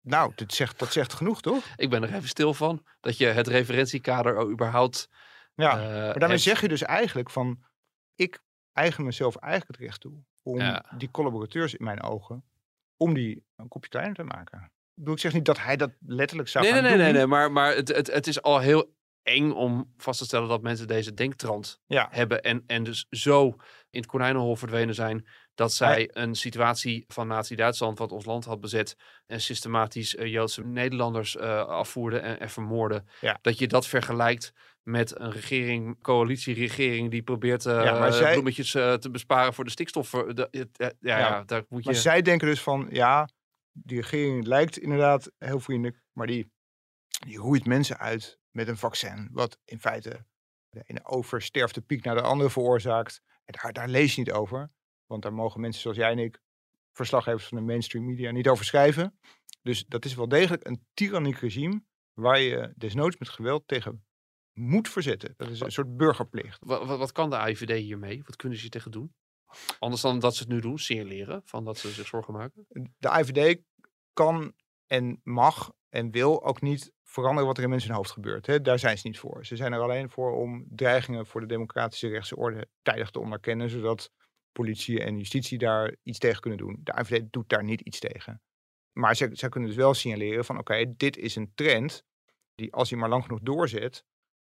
Nou, 0.00 0.32
dat 0.34 0.52
zegt, 0.54 0.78
dat 0.78 0.92
zegt 0.92 1.12
genoeg, 1.12 1.42
toch? 1.42 1.64
Ik 1.76 1.90
ben 1.90 2.02
er 2.02 2.14
even 2.14 2.28
stil 2.28 2.54
van. 2.54 2.86
Dat 3.00 3.16
je 3.16 3.26
het 3.26 3.46
referentiekader 3.46 4.50
überhaupt... 4.50 5.08
Ja, 5.54 5.70
eh, 5.72 5.78
maar 5.78 5.90
daarmee 5.94 6.28
hebt. 6.28 6.40
zeg 6.40 6.60
je 6.60 6.68
dus 6.68 6.82
eigenlijk 6.82 7.30
van, 7.30 7.64
ik 8.14 8.42
eigen 8.72 9.04
mezelf 9.04 9.36
eigenlijk 9.36 9.70
het 9.72 9.86
recht 9.86 10.00
toe 10.00 10.24
om 10.42 10.58
Ja. 10.58 10.84
die 10.96 11.10
collaborateurs 11.10 11.74
in 11.74 11.84
mijn 11.84 12.02
ogen, 12.02 12.49
om 13.00 13.14
die 13.14 13.44
een 13.56 13.68
kopje 13.68 13.88
kleiner 13.90 14.14
te 14.14 14.24
maken. 14.24 14.72
Ik, 15.04 15.18
zeg 15.18 15.32
niet 15.32 15.44
dat 15.44 15.58
hij 15.58 15.76
dat 15.76 15.90
letterlijk 16.00 16.48
zou 16.48 16.64
Nee, 16.64 16.72
nee, 16.72 16.80
gaan 16.82 16.90
nee, 16.90 16.98
nee, 16.98 17.08
doen. 17.12 17.16
nee, 17.20 17.26
maar, 17.30 17.52
maar 17.52 17.74
het, 17.74 17.88
het, 17.88 18.06
het 18.12 18.26
is 18.26 18.42
al 18.42 18.58
heel 18.58 18.94
eng 19.22 19.50
om 19.50 19.92
vast 19.96 20.18
te 20.18 20.24
stellen 20.24 20.48
dat 20.48 20.62
mensen 20.62 20.86
deze 20.86 21.14
denktrand 21.14 21.80
Ja. 21.86 22.08
hebben 22.10 22.42
en, 22.42 22.62
en 22.66 22.84
dus 22.84 23.06
zo 23.10 23.46
in 23.90 24.00
het 24.00 24.06
konijnenhol 24.06 24.56
verdwenen 24.56 24.94
zijn 24.94 25.26
dat 25.54 25.72
zij 25.72 26.08
een 26.12 26.34
situatie 26.34 27.04
van 27.08 27.26
Nazi-Duitsland, 27.26 27.98
wat 27.98 28.12
ons 28.12 28.24
land 28.24 28.44
had 28.44 28.60
bezet, 28.60 28.96
en 29.26 29.40
systematisch 29.40 30.16
eh, 30.16 30.26
Joodse 30.26 30.64
Nederlanders 30.66 31.36
eh, 31.36 31.66
afvoerden 31.66 32.22
en, 32.22 32.40
en 32.40 32.50
vermoorden, 32.50 33.08
Ja. 33.20 33.38
dat 33.42 33.58
je 33.58 33.66
dat 33.68 33.86
vergelijkt 33.86 34.52
met 34.90 35.18
een 35.20 35.30
regering, 35.32 36.02
coalitieregering 36.02 37.10
die 37.10 37.22
probeert 37.22 37.62
Ja, 37.62 38.10
zij- 38.10 38.32
bloemetjes 38.32 38.74
eh, 38.74 38.94
te 38.94 39.10
besparen 39.10 39.54
voor 39.54 39.64
de 39.64 39.70
stikstof. 39.70 40.14
eh, 40.14 40.28
de- 40.34 40.48
ja, 40.72 40.90
Ja. 41.00 41.18
ja, 41.18 41.44
daar 41.44 41.64
moet 41.68 41.84
je... 41.84 41.90
Maar 41.90 42.00
zij 42.00 42.22
denken 42.22 42.46
dus 42.48 42.62
van, 42.62 42.88
ja, 42.90 43.28
die 43.72 44.00
regering 44.00 44.46
lijkt 44.46 44.78
inderdaad 44.78 45.30
heel 45.38 45.60
vriendelijk, 45.60 46.02
maar 46.12 46.26
die, 46.26 46.52
die 47.26 47.36
roeit 47.38 47.66
mensen 47.66 47.98
uit 47.98 48.38
met 48.50 48.68
een 48.68 48.76
vaccin, 48.76 49.28
wat 49.32 49.58
in 49.64 49.80
feite 49.80 50.24
de 50.70 50.82
ene 50.86 51.04
oversterftepiek 51.04 52.04
naar 52.04 52.14
de 52.14 52.20
andere 52.22 52.50
veroorzaakt. 52.50 53.20
En 53.44 53.58
daar, 53.62 53.72
daar 53.72 53.88
lees 53.88 54.14
je 54.14 54.20
niet 54.20 54.32
over, 54.32 54.70
want 55.06 55.22
daar 55.22 55.32
mogen 55.34 55.60
mensen 55.60 55.82
zoals 55.82 55.96
jij 55.96 56.10
en 56.10 56.18
ik, 56.18 56.40
verslaggevers 56.92 57.46
van 57.46 57.58
de 57.58 57.64
mainstream 57.64 58.04
media, 58.06 58.30
niet 58.30 58.48
over 58.48 58.64
schrijven. 58.64 59.18
Dus 59.62 59.84
dat 59.86 60.04
is 60.04 60.14
wel 60.14 60.28
degelijk 60.28 60.66
een 60.66 60.86
tyranniek 60.94 61.38
regime 61.38 61.82
waar 62.12 62.38
je 62.40 62.72
desnoods 62.76 63.16
met 63.18 63.28
geweld 63.28 63.68
tegen 63.68 64.04
moet 64.60 64.88
verzetten. 64.88 65.34
Dat 65.36 65.50
is 65.50 65.60
een 65.60 65.72
soort 65.72 65.96
burgerplicht. 65.96 66.58
Wat, 66.60 66.86
wat, 66.86 66.98
wat 66.98 67.12
kan 67.12 67.30
de 67.30 67.36
AIVD 67.36 67.72
hiermee? 67.72 68.22
Wat 68.24 68.36
kunnen 68.36 68.56
ze 68.56 68.62
hier 68.62 68.72
tegen 68.72 68.90
doen? 68.90 69.14
Anders 69.78 70.02
dan 70.02 70.18
dat 70.18 70.36
ze 70.36 70.42
het 70.42 70.52
nu 70.52 70.60
doen, 70.60 70.78
signaleren 70.78 71.42
van 71.44 71.64
dat 71.64 71.78
ze 71.78 71.90
zich 71.90 72.06
zorgen 72.06 72.34
maken. 72.34 72.66
de 72.98 73.08
IVD 73.08 73.60
kan 74.12 74.52
en 74.86 75.20
mag 75.24 75.72
en 75.88 76.10
wil 76.10 76.44
ook 76.44 76.60
niet 76.60 76.92
veranderen 77.02 77.46
wat 77.46 77.56
er 77.56 77.62
in 77.62 77.70
mensen 77.70 77.88
hun 77.88 77.98
hoofd 77.98 78.10
gebeurt. 78.10 78.46
Hè. 78.46 78.60
Daar 78.60 78.78
zijn 78.78 78.98
ze 78.98 79.06
niet 79.06 79.18
voor. 79.18 79.46
Ze 79.46 79.56
zijn 79.56 79.72
er 79.72 79.80
alleen 79.80 80.10
voor 80.10 80.32
om 80.32 80.66
dreigingen 80.68 81.26
voor 81.26 81.40
de 81.40 81.46
democratische 81.46 82.08
rechtse 82.08 82.36
orde 82.36 82.68
tijdig 82.82 83.10
te 83.10 83.20
onderkennen, 83.20 83.70
zodat 83.70 84.10
politie 84.52 85.00
en 85.00 85.18
justitie 85.18 85.58
daar 85.58 85.96
iets 86.02 86.18
tegen 86.18 86.40
kunnen 86.40 86.58
doen. 86.58 86.80
De 86.82 86.94
IVD 87.00 87.32
doet 87.32 87.48
daar 87.48 87.64
niet 87.64 87.80
iets 87.80 87.98
tegen. 87.98 88.42
Maar 88.92 89.16
zij, 89.16 89.28
zij 89.32 89.48
kunnen 89.48 89.68
dus 89.68 89.78
wel 89.78 89.94
signaleren 89.94 90.44
van 90.44 90.58
oké, 90.58 90.94
dit 90.96 91.16
is 91.16 91.36
een 91.36 91.52
trend 91.54 92.04
die 92.54 92.72
als 92.72 92.90
hij 92.90 92.98
maar 92.98 93.08
lang 93.08 93.22
genoeg 93.22 93.40
doorzet, 93.40 94.04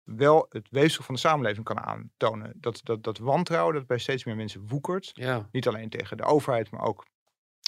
wel 0.04 0.46
het 0.48 0.68
weefsel 0.70 1.04
van 1.04 1.14
de 1.14 1.20
samenleving 1.20 1.64
kan 1.64 1.80
aantonen. 1.80 2.52
Dat, 2.56 2.80
dat, 2.82 3.02
dat 3.02 3.18
wantrouwen 3.18 3.74
dat 3.74 3.86
bij 3.86 3.98
steeds 3.98 4.24
meer 4.24 4.36
mensen 4.36 4.66
woekert, 4.66 5.10
Ja, 5.12 5.48
niet 5.52 5.68
alleen 5.68 5.88
tegen 5.88 6.16
de 6.16 6.24
overheid, 6.24 6.70
maar 6.70 6.82
ook 6.82 7.06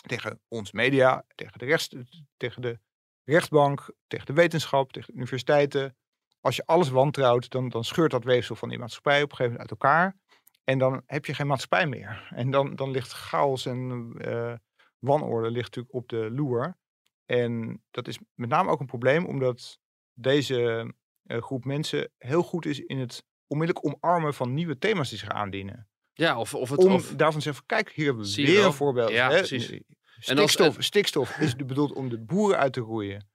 tegen 0.07 0.41
ons 0.49 0.73
media, 0.73 1.25
tegen 1.35 1.59
de, 1.59 1.65
rechts, 1.65 1.89
tegen 2.37 2.63
de 2.63 2.79
rechtbank, 3.25 3.91
tegen 4.07 4.27
de 4.27 4.33
wetenschap, 4.33 4.93
tegen 4.93 5.13
de 5.13 5.19
universiteiten. 5.19 5.97
Als 6.41 6.57
je 6.57 6.67
alles 6.67 6.89
wantrouwt, 6.89 7.51
dan, 7.51 7.69
dan 7.69 7.85
scheurt 7.85 8.11
dat 8.11 8.25
weefsel 8.25 8.57
van 8.57 8.69
die 8.69 8.79
maatschappij 8.79 9.23
op 9.23 9.31
een 9.31 9.37
gegeven 9.37 9.53
moment 9.53 9.71
uit 9.71 9.81
elkaar. 9.83 10.17
En 10.65 10.79
dan 10.79 11.03
heb 11.07 11.27
je 11.27 11.35
geen 11.35 11.47
maatschappij 11.47 11.87
meer. 11.87 12.29
En 12.35 12.51
dan, 12.51 12.77
dan 12.77 12.91
ligt 12.91 13.13
chaos 13.13 13.67
en 13.67 14.13
eh, 14.19 14.55
wanorde 14.99 15.51
ligt 15.51 15.65
natuurlijk 15.65 15.95
op 15.95 16.09
de 16.09 16.31
loer. 16.31 16.77
En 17.25 17.83
dat 17.91 18.09
is 18.09 18.19
met 18.35 18.49
name 18.49 18.71
ook 18.71 18.81
een 18.81 18.87
probleem, 18.87 19.27
omdat 19.27 19.79
deze 20.13 20.93
groep 21.27 21.65
mensen 21.65 22.11
heel 22.19 22.43
goed 22.43 22.67
is 22.67 22.81
in 22.81 22.99
het 22.99 23.25
onmiddellijk 23.47 23.87
omarmen 23.95 24.35
van 24.35 24.55
nieuwe 24.55 24.79
thema's 24.79 25.09
die 25.09 25.19
zich 25.19 25.29
aandienen 25.29 25.89
ja 26.13 26.39
of, 26.39 26.55
of 26.55 26.71
het... 26.71 26.79
om 26.85 26.93
of, 26.93 27.09
daarvan 27.09 27.37
te 27.39 27.45
zeggen, 27.45 27.67
kijk, 27.67 27.91
hier 27.93 28.07
hebben 28.07 28.25
we 28.25 28.35
weer 28.35 28.57
wel. 28.57 28.65
een 28.67 28.73
voorbeeld. 28.73 29.11
Ja, 29.11 29.31
hè. 29.31 29.37
precies. 29.37 29.71
Eh, 29.71 29.81
En 30.27 30.39
als- 30.39 30.53
Stikstof, 30.53 30.77
stikstof 30.85 31.39
is 31.39 31.57
bedoeld 31.57 31.93
om 31.93 32.09
de 32.09 32.19
boeren 32.21 32.59
uit 32.59 32.73
te 32.73 32.81
roeien. 32.81 33.29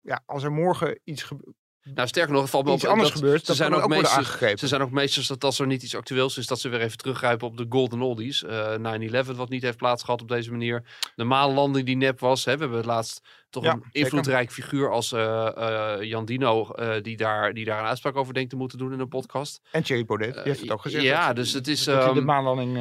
Ja, 0.00 0.22
als 0.26 0.42
er 0.42 0.52
morgen 0.52 1.00
iets, 1.04 1.30
nou, 1.94 2.08
sterker 2.08 2.34
nog, 2.34 2.50
valt 2.50 2.64
me 2.64 2.70
op 2.70 2.76
iets 2.76 2.86
anders 2.86 3.08
dat 3.08 3.18
gebeurt, 3.18 3.46
ze 3.46 3.54
zijn 3.54 3.74
ook 3.74 3.88
meesters. 3.88 4.38
Ze 4.38 4.66
zijn 4.66 4.82
ook 4.82 4.90
meesters 4.90 5.26
dat 5.26 5.44
als 5.44 5.58
er 5.58 5.66
niet 5.66 5.82
iets 5.82 5.94
actueels 5.94 6.38
is, 6.38 6.46
dat 6.46 6.60
ze 6.60 6.68
weer 6.68 6.80
even 6.80 6.96
teruggrijpen 6.96 7.46
op 7.46 7.56
de 7.56 7.66
golden 7.68 8.02
oldies. 8.02 8.44
Eh 8.44 9.24
9-11 9.26 9.36
wat 9.36 9.48
niet 9.48 9.62
heeft 9.62 9.76
plaatsgehad 9.76 10.22
op 10.22 10.28
deze 10.28 10.50
manier. 10.50 10.82
De 11.14 11.24
maanlanding 11.24 11.86
die 11.86 11.96
nep 11.96 12.20
was. 12.20 12.44
Hè. 12.44 12.52
We 12.52 12.60
hebben 12.60 12.76
het 12.78 12.86
laatst 12.86 13.20
toch 13.50 13.64
Ja, 13.64 13.72
een 13.72 13.82
zeker. 13.82 14.00
invloedrijk 14.00 14.52
figuur 14.52 14.90
als 14.90 15.12
eh, 15.12 15.96
Jan 16.00 16.24
Dino, 16.24 16.68
die, 17.02 17.16
daar, 17.16 17.52
die 17.52 17.64
daar 17.64 17.78
een 17.78 17.86
uitspraak 17.86 18.16
over 18.16 18.34
denkt 18.34 18.50
te 18.50 18.56
moeten 18.56 18.78
doen 18.78 18.92
in 18.92 19.00
een 19.00 19.08
podcast. 19.08 19.60
En 19.70 19.82
Thierry 19.82 20.04
Baudet, 20.04 20.34
die 20.34 20.42
heeft 20.42 20.60
het 20.60 20.70
ook 20.70 20.82
gezegd. 20.82 21.04
ja, 21.04 21.32
dus 21.32 21.52
het 21.52 21.68
is, 21.68 21.86
hij 21.86 21.94
de 21.94 22.00
ehm, 22.02 22.24
maanlanding... 22.24 22.76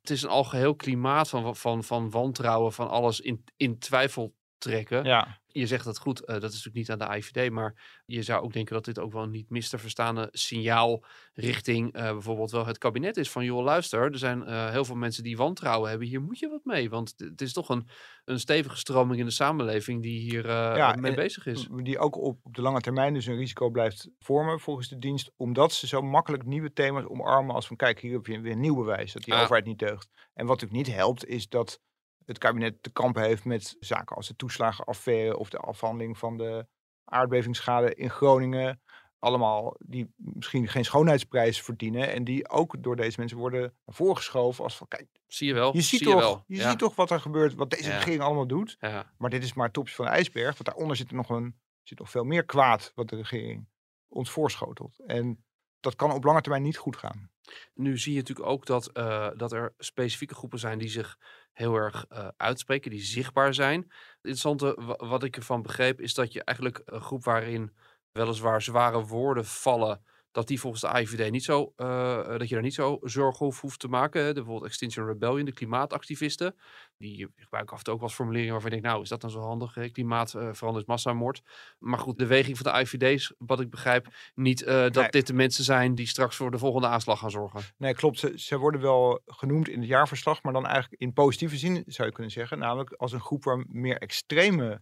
Het 0.00 0.10
is 0.10 0.22
een 0.22 0.28
algeheel 0.28 0.74
klimaat 0.74 1.28
van, 1.28 1.56
van, 1.56 1.84
van 1.84 2.10
wantrouwen, 2.10 2.72
van 2.72 2.88
alles 2.88 3.20
in, 3.20 3.44
in 3.56 3.78
twijfel 3.78 4.34
trekken. 4.58 5.04
ja. 5.04 5.38
Je 5.58 5.66
zegt 5.66 5.84
dat 5.84 5.98
goed, 5.98 6.20
eh, 6.24 6.26
dat 6.34 6.52
is 6.52 6.64
natuurlijk 6.64 6.74
niet 6.76 6.90
aan 6.90 6.98
de 6.98 7.16
IVD, 7.16 7.50
maar 7.50 8.02
je 8.06 8.22
zou 8.22 8.42
ook 8.42 8.52
denken 8.52 8.74
dat 8.74 8.84
dit 8.84 8.98
ook 8.98 9.12
wel 9.12 9.22
een 9.22 9.30
niet 9.30 9.50
mis 9.50 9.68
te 9.68 9.78
verstaande 9.78 10.28
signaal 10.32 11.04
richting 11.34 11.92
eh, 11.92 12.02
bijvoorbeeld 12.12 12.50
wel 12.50 12.66
het 12.66 12.78
kabinet 12.78 13.16
is. 13.16 13.30
Van 13.30 13.44
joh, 13.44 13.62
luister, 13.64 14.00
er 14.12 14.18
zijn 14.18 14.44
eh, 14.44 14.70
heel 14.70 14.84
veel 14.84 14.94
mensen 14.96 15.22
die 15.22 15.36
wantrouwen 15.36 15.88
hebben. 15.90 16.08
Hier 16.08 16.22
moet 16.22 16.38
je 16.38 16.48
wat 16.48 16.64
mee, 16.64 16.90
want 16.90 17.14
het- 17.16 17.40
is 17.40 17.52
toch 17.52 17.68
een, 17.68 17.88
een 18.24 18.40
stevige 18.40 18.76
stroming 18.76 19.18
in 19.20 19.24
de 19.26 19.30
samenleving 19.32 20.02
die 20.02 20.20
hier 20.20 20.46
Ja, 20.46 20.94
mee 20.98 21.14
bezig 21.14 21.46
is. 21.46 21.68
Die 21.82 21.98
ook 21.98 22.16
op, 22.16 22.38
op 22.42 22.54
de 22.54 22.62
lange 22.62 22.80
termijn 22.80 23.14
dus 23.14 23.26
een 23.26 23.36
risico 23.36 23.70
blijft 23.70 24.08
vormen 24.18 24.60
volgens 24.60 24.88
de 24.88 24.98
dienst. 24.98 25.30
Omdat 25.36 25.72
ze 25.72 25.86
zo 25.86 26.02
makkelijk 26.02 26.44
nieuwe 26.44 26.72
thema's 26.72 27.04
omarmen 27.08 27.54
als 27.54 27.66
van 27.66 27.76
kijk, 27.76 28.00
hier 28.00 28.12
heb 28.12 28.26
je 28.26 28.40
weer 28.40 28.56
nieuw 28.56 28.74
bewijs 28.76 29.12
dat 29.12 29.22
die 29.22 29.34
Ah. 29.34 29.40
overheid 29.42 29.64
niet 29.64 29.78
deugt. 29.78 30.08
En 30.34 30.46
wat 30.46 30.60
natuurlijk 30.60 30.86
niet 30.86 30.96
helpt 30.96 31.26
is 31.26 31.48
dat 31.48 31.80
het 32.26 32.38
kabinet 32.38 32.82
te 32.82 32.90
kampen 32.90 33.22
heeft 33.22 33.44
met 33.44 33.76
zaken 33.80 34.16
als 34.16 34.28
de 34.28 34.36
toeslagenaffaire 34.36 35.36
of 35.36 35.50
de 35.50 35.58
afhandeling 35.58 36.18
van 36.18 36.36
de 36.36 36.66
aardbevingsschade 37.04 37.94
in 37.94 38.10
Groningen. 38.10 38.80
allemaal 39.18 39.76
die 39.78 40.12
misschien 40.16 40.68
geen 40.68 40.84
schoonheidsprijs 40.84 41.62
verdienen. 41.62 42.12
En 42.12 42.24
die 42.24 42.48
ook 42.48 42.82
door 42.82 42.96
deze 42.96 43.18
mensen 43.20 43.38
worden 43.38 43.60
naar 43.60 43.94
voren 43.94 44.16
geschoven 44.16 44.64
als 44.64 44.76
van 44.76 44.88
kijk, 44.88 45.06
Zie 45.26 45.46
je 45.46 45.54
wel. 45.54 45.72
je 45.74 45.80
ziet 45.80 45.98
zie 45.98 46.08
toch, 46.08 46.14
je 46.14 46.20
wel. 46.20 46.44
je 46.46 46.56
ja. 46.56 46.70
ziet 46.70 46.78
toch 46.78 46.94
wat 46.94 47.10
er 47.10 47.20
gebeurt, 47.20 47.54
wat 47.54 47.70
deze 47.70 47.88
Ja. 47.88 47.96
regering 47.96 48.22
allemaal 48.22 48.46
doet. 48.46 48.76
Ja. 48.80 49.12
Maar 49.18 49.30
dit 49.30 49.42
is 49.42 49.54
maar 49.54 49.64
het 49.64 49.74
topje 49.74 49.94
van 49.94 50.04
de 50.04 50.10
ijsberg. 50.10 50.52
Want 50.52 50.64
daaronder 50.64 50.96
zit 50.96 51.08
er 51.10 51.16
nog 51.16 51.28
een 51.30 51.56
zit 51.82 51.98
nog 51.98 52.10
veel 52.10 52.24
meer 52.24 52.44
kwaad 52.44 52.92
wat 52.94 53.08
de 53.08 53.16
regering 53.16 53.68
ons 54.08 54.30
voorschotelt. 54.30 54.98
En 55.06 55.44
dat 55.80 55.94
kan 55.96 56.10
op 56.12 56.24
lange 56.24 56.40
termijn 56.40 56.62
niet 56.62 56.76
goed 56.76 56.96
gaan. 56.96 57.30
Nu 57.74 57.98
zie 57.98 58.12
je 58.12 58.18
natuurlijk 58.18 58.48
ook 58.48 58.66
dat, 58.66 58.86
eh, 58.92 59.28
dat 59.36 59.52
er 59.52 59.74
specifieke 59.78 60.34
groepen 60.34 60.58
zijn 60.58 60.78
die 60.78 60.88
zich 60.88 61.18
heel 61.56 61.74
erg 61.74 62.04
eh, 62.08 62.28
uitspreken, 62.36 62.90
die 62.90 63.00
zichtbaar 63.02 63.54
zijn. 63.54 63.80
Het 63.80 63.90
interessante 64.22 64.74
wa- 64.84 65.08
wat 65.08 65.22
ik 65.22 65.36
ervan 65.36 65.62
begreep 65.62 66.00
is 66.00 66.14
dat 66.14 66.32
je 66.32 66.44
eigenlijk 66.44 66.82
een 66.84 67.00
groep 67.00 67.24
waarin 67.24 67.76
weliswaar 68.12 68.62
zware 68.62 69.04
woorden 69.06 69.44
vallen, 69.44 70.04
dat 70.36 70.46
die 70.48 70.60
volgens 70.60 70.82
de 70.82 70.88
AIVD 70.88 71.30
niet 71.30 71.44
zo, 71.44 71.72
eh, 71.76 72.28
dat 72.28 72.48
je 72.48 72.54
daar 72.54 72.62
niet 72.62 72.74
zo 72.74 72.98
zorgen 73.02 73.46
over 73.46 73.60
hoeft 73.60 73.80
te 73.80 73.88
maken. 73.88 74.26
De, 74.26 74.32
bijvoorbeeld 74.32 74.64
Extinction 74.70 75.06
Rebellion, 75.06 75.44
de 75.44 75.52
klimaatactivisten, 75.52 76.56
die 76.98 77.28
gebruiken 77.36 77.72
af 77.72 77.78
en 77.78 77.84
toe 77.84 77.92
ook 77.92 77.98
wel 78.00 78.08
eens 78.08 78.16
formuleringen 78.16 78.52
waarvan 78.52 78.70
je 78.70 78.76
denkt, 78.76 78.90
nou 78.92 79.02
is 79.02 79.08
dat 79.08 79.20
dan 79.20 79.30
zo 79.30 79.40
handig? 79.40 79.74
hè? 79.74 79.88
Klimaat 79.88 80.34
eh, 80.34 80.48
verandert 80.52 80.86
massamoord. 80.86 81.42
Maar 81.78 81.98
goed, 81.98 82.18
de 82.18 82.26
weging 82.26 82.56
van 82.56 82.66
de 82.66 82.72
AIVD 82.72 83.02
is, 83.02 83.34
wat 83.38 83.60
ik 83.60 83.70
begrijp, 83.70 84.14
niet 84.34 84.62
eh, 84.62 84.74
dat 84.74 84.94
Nee. 84.94 85.10
dit 85.10 85.26
de 85.26 85.32
mensen 85.34 85.64
zijn 85.64 85.94
die 85.94 86.06
straks 86.06 86.36
voor 86.36 86.50
de 86.50 86.58
volgende 86.58 86.86
aanslag 86.86 87.18
gaan 87.18 87.30
zorgen. 87.30 87.60
Nee, 87.76 87.94
klopt. 87.94 88.18
Ze, 88.18 88.32
ze 88.36 88.56
worden 88.58 88.80
wel 88.80 89.20
genoemd 89.26 89.68
in 89.68 89.78
het 89.78 89.88
jaarverslag, 89.88 90.42
maar 90.42 90.52
dan 90.52 90.66
eigenlijk 90.66 91.02
in 91.02 91.12
positieve 91.12 91.56
zin 91.56 91.82
zou 91.86 92.08
je 92.08 92.14
kunnen 92.14 92.32
zeggen. 92.32 92.58
Namelijk 92.58 92.92
als 92.92 93.12
een 93.12 93.20
groep 93.20 93.44
waar 93.44 93.64
meer 93.68 93.98
extreme 93.98 94.80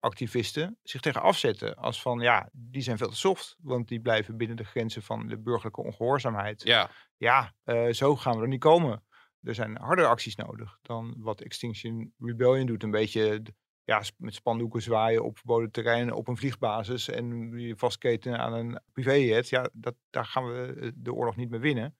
klimaatactivisten 0.00 0.78
zich 0.82 1.00
tegen 1.00 1.22
afzetten. 1.22 1.76
Als 1.76 2.02
van 2.02 2.20
ja, 2.20 2.48
die 2.52 2.82
zijn 2.82 2.98
veel 2.98 3.08
te 3.08 3.16
soft, 3.16 3.56
want 3.60 3.88
die 3.88 4.00
blijven 4.00 4.36
binnen 4.36 4.56
de 4.56 4.64
grenzen 4.64 5.02
van 5.02 5.26
de 5.28 5.38
burgerlijke 5.38 5.82
ongehoorzaamheid. 5.82 6.62
Ja, 6.62 6.90
Ja, 7.16 7.54
eh, 7.64 7.90
zo 7.90 8.16
gaan 8.16 8.36
we 8.36 8.42
er 8.42 8.48
niet 8.48 8.60
komen. 8.60 9.04
Er 9.42 9.54
zijn 9.54 9.76
hardere 9.76 10.08
acties 10.08 10.36
nodig 10.36 10.78
dan 10.82 11.14
wat 11.18 11.40
Extinction 11.40 12.14
Rebellion 12.18 12.66
doet. 12.66 12.82
Een 12.82 12.90
beetje 12.90 13.42
ja, 13.84 14.02
met 14.16 14.34
spandoeken 14.34 14.82
zwaaien 14.82 15.24
op 15.24 15.38
verboden 15.38 15.70
terreinen 15.70 16.14
op 16.14 16.28
een 16.28 16.36
vliegbasis 16.36 17.08
en 17.08 17.58
je 17.58 17.76
vastketen 17.76 18.38
aan 18.38 18.52
een 18.52 18.80
privéjet. 18.92 19.48
Ja, 19.48 19.70
dat, 19.72 19.94
daar 20.10 20.24
gaan 20.24 20.46
we 20.46 20.76
eh, 20.80 20.90
de 20.94 21.12
oorlog 21.12 21.36
niet 21.36 21.50
meer 21.50 21.60
winnen. 21.60 21.96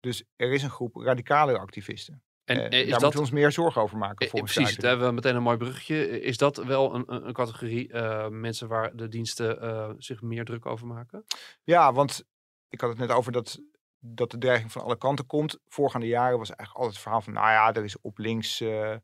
Dus 0.00 0.24
er 0.36 0.52
is 0.52 0.62
een 0.62 0.70
groep 0.70 0.96
radicale 0.96 1.58
activisten. 1.58 2.22
En 2.44 2.56
En 2.56 2.64
eh, 2.64 2.70
daar 2.70 2.80
is 2.80 2.84
moeten 2.84 3.00
dat... 3.00 3.12
we 3.14 3.20
ons 3.20 3.30
meer 3.30 3.52
zorgen 3.52 3.82
over 3.82 3.98
maken. 3.98 4.26
eh, 4.26 4.30
Volgens 4.30 4.54
precies, 4.54 4.76
daar 4.76 4.90
hebben 4.90 5.08
we 5.08 5.14
meteen 5.14 5.36
een 5.36 5.42
mooi 5.42 5.56
bruggetje. 5.56 6.20
Is 6.20 6.36
dat 6.36 6.56
wel 6.56 6.94
een, 6.94 7.04
een, 7.26 7.32
categorie 7.32 7.94
mensen 8.30 8.68
waar 8.68 8.96
de 8.96 9.08
diensten 9.08 9.94
zich 9.98 10.22
meer 10.22 10.44
druk 10.44 10.66
over 10.66 10.86
maken? 10.86 11.24
Ja, 11.62 11.92
want 11.92 12.24
ik 12.68 12.80
had 12.80 12.90
het 12.90 12.98
net 12.98 13.10
over 13.10 13.32
dat, 13.32 13.60
dat 13.98 14.30
de 14.30 14.38
dreiging 14.38 14.72
van 14.72 14.82
alle 14.82 14.98
kanten 14.98 15.26
komt. 15.26 15.58
Voorgaande 15.68 16.06
jaren 16.06 16.38
was 16.38 16.50
eigenlijk 16.50 16.78
altijd 16.78 16.94
het 16.94 17.02
verhaal 17.02 17.20
van, 17.20 17.32
nou 17.32 17.50
ja, 17.50 17.72
er 17.72 17.84
is 17.84 18.00
op 18.00 18.18
links, 18.18 18.60
er 18.60 19.02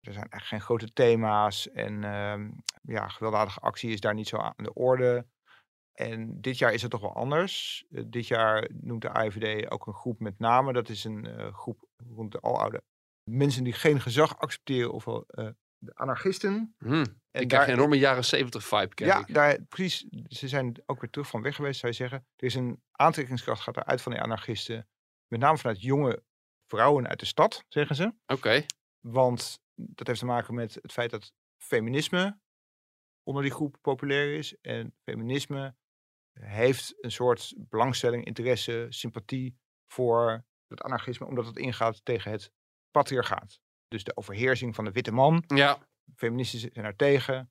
zijn 0.00 0.16
eigenlijk 0.16 0.44
geen 0.44 0.60
grote 0.60 0.92
thema's. 0.92 1.70
En 1.70 2.04
ehm, 2.04 2.50
ja, 2.82 3.08
gewelddadige 3.08 3.60
actie 3.60 3.90
is 3.90 4.00
daar 4.00 4.14
niet 4.14 4.28
zo 4.28 4.36
aan 4.36 4.54
de 4.56 4.72
orde. 4.72 5.26
En 5.92 6.40
dit 6.40 6.58
jaar 6.58 6.72
is 6.72 6.82
het 6.82 6.90
toch 6.90 7.00
wel 7.00 7.14
anders. 7.14 7.84
Dit 7.88 8.26
jaar 8.26 8.70
noemt 8.80 9.02
de 9.02 9.10
AIVD 9.10 9.70
ook 9.70 9.86
een 9.86 9.94
groep 9.94 10.20
met 10.20 10.38
name. 10.38 10.72
Dat 10.72 10.88
is 10.88 11.04
een 11.04 11.52
groep 11.52 11.86
rond 12.08 12.32
de 12.32 12.40
aloude 12.40 12.82
mensen 13.30 13.64
die 13.64 13.72
geen 13.72 14.00
gezag 14.00 14.38
accepteren, 14.38 14.92
ofwel 14.92 15.24
eh, 15.26 15.48
de 15.78 15.94
anarchisten. 15.94 16.74
Hm, 16.78 17.00
ik 17.00 17.08
krijg 17.30 17.48
daar- 17.48 17.68
een 17.68 17.74
enorme 17.74 17.98
jaren 17.98 18.24
zeventig 18.24 18.64
vibe, 18.64 18.94
krijg 18.94 19.12
Ja, 19.12 19.26
ik. 19.26 19.34
daar, 19.34 19.62
precies. 19.62 20.06
Ze 20.28 20.48
zijn 20.48 20.82
ook 20.86 21.00
weer 21.00 21.10
terug 21.10 21.28
van 21.28 21.42
weg 21.42 21.54
geweest, 21.56 21.80
zou 21.80 21.92
je 21.92 21.98
zeggen. 21.98 22.26
Er 22.36 22.46
is 22.46 22.54
een 22.54 22.82
aantrekkingskracht 22.90 23.62
gaat 23.62 23.76
eruit 23.76 24.02
van 24.02 24.12
die 24.12 24.20
anarchisten. 24.20 24.88
Met 25.26 25.40
name 25.40 25.58
vanuit 25.58 25.82
jonge 25.82 26.22
vrouwen 26.66 27.08
uit 27.08 27.20
de 27.20 27.26
stad, 27.26 27.64
zeggen 27.68 27.96
ze. 27.96 28.14
Oké, 28.26 28.64
Want 29.00 29.60
dat 29.74 30.06
heeft 30.06 30.18
te 30.18 30.26
maken 30.26 30.54
met 30.54 30.74
het 30.74 30.92
feit 30.92 31.10
dat 31.10 31.32
feminisme 31.62 32.40
onder 33.22 33.42
die 33.42 33.52
groep 33.52 33.76
populair 33.80 34.34
is. 34.34 34.56
En 34.60 34.94
feminisme 35.02 35.76
heeft 36.40 36.94
een 37.04 37.12
soort 37.12 37.54
belangstelling, 37.56 38.24
interesse, 38.24 38.86
sympathie 38.88 39.56
voor 39.92 40.44
het 40.72 40.82
anarchisme, 40.82 41.26
omdat 41.26 41.46
het 41.46 41.56
ingaat 41.56 42.04
tegen 42.04 42.30
het 42.30 42.52
patriarchaat. 42.90 43.60
Dus 43.88 44.04
de 44.04 44.16
overheersing 44.16 44.74
van 44.74 44.84
de 44.84 44.92
witte 44.92 45.12
man 45.12 45.44
ja. 45.46 45.78
feministen 46.14 46.58
zijn 46.58 46.84
er 46.84 46.96
tegen. 46.96 47.50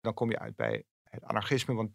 Dan 0.00 0.14
kom 0.14 0.30
je 0.30 0.38
uit 0.38 0.56
bij 0.56 0.84
het 1.04 1.24
anarchisme, 1.24 1.74
want 1.74 1.90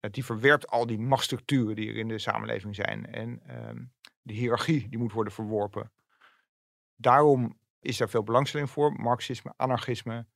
die 0.00 0.24
verwerpt 0.24 0.68
al 0.68 0.86
die 0.86 0.98
machtsstructuren 0.98 1.76
die 1.76 1.88
er 1.88 1.96
in 1.96 2.08
de 2.08 2.18
samenleving 2.18 2.74
zijn. 2.74 3.06
En 3.06 3.40
ehm, 3.46 3.84
de 4.22 4.32
hiërarchie 4.32 4.88
die 4.88 4.98
moet 4.98 5.12
worden 5.12 5.32
verworpen. 5.32 5.92
Daarom 6.96 7.58
is 7.80 7.96
daar 7.96 8.08
veel 8.08 8.22
belangstelling 8.22 8.70
voor, 8.70 8.92
marxisme, 8.92 9.52
anarchisme. 9.56 10.26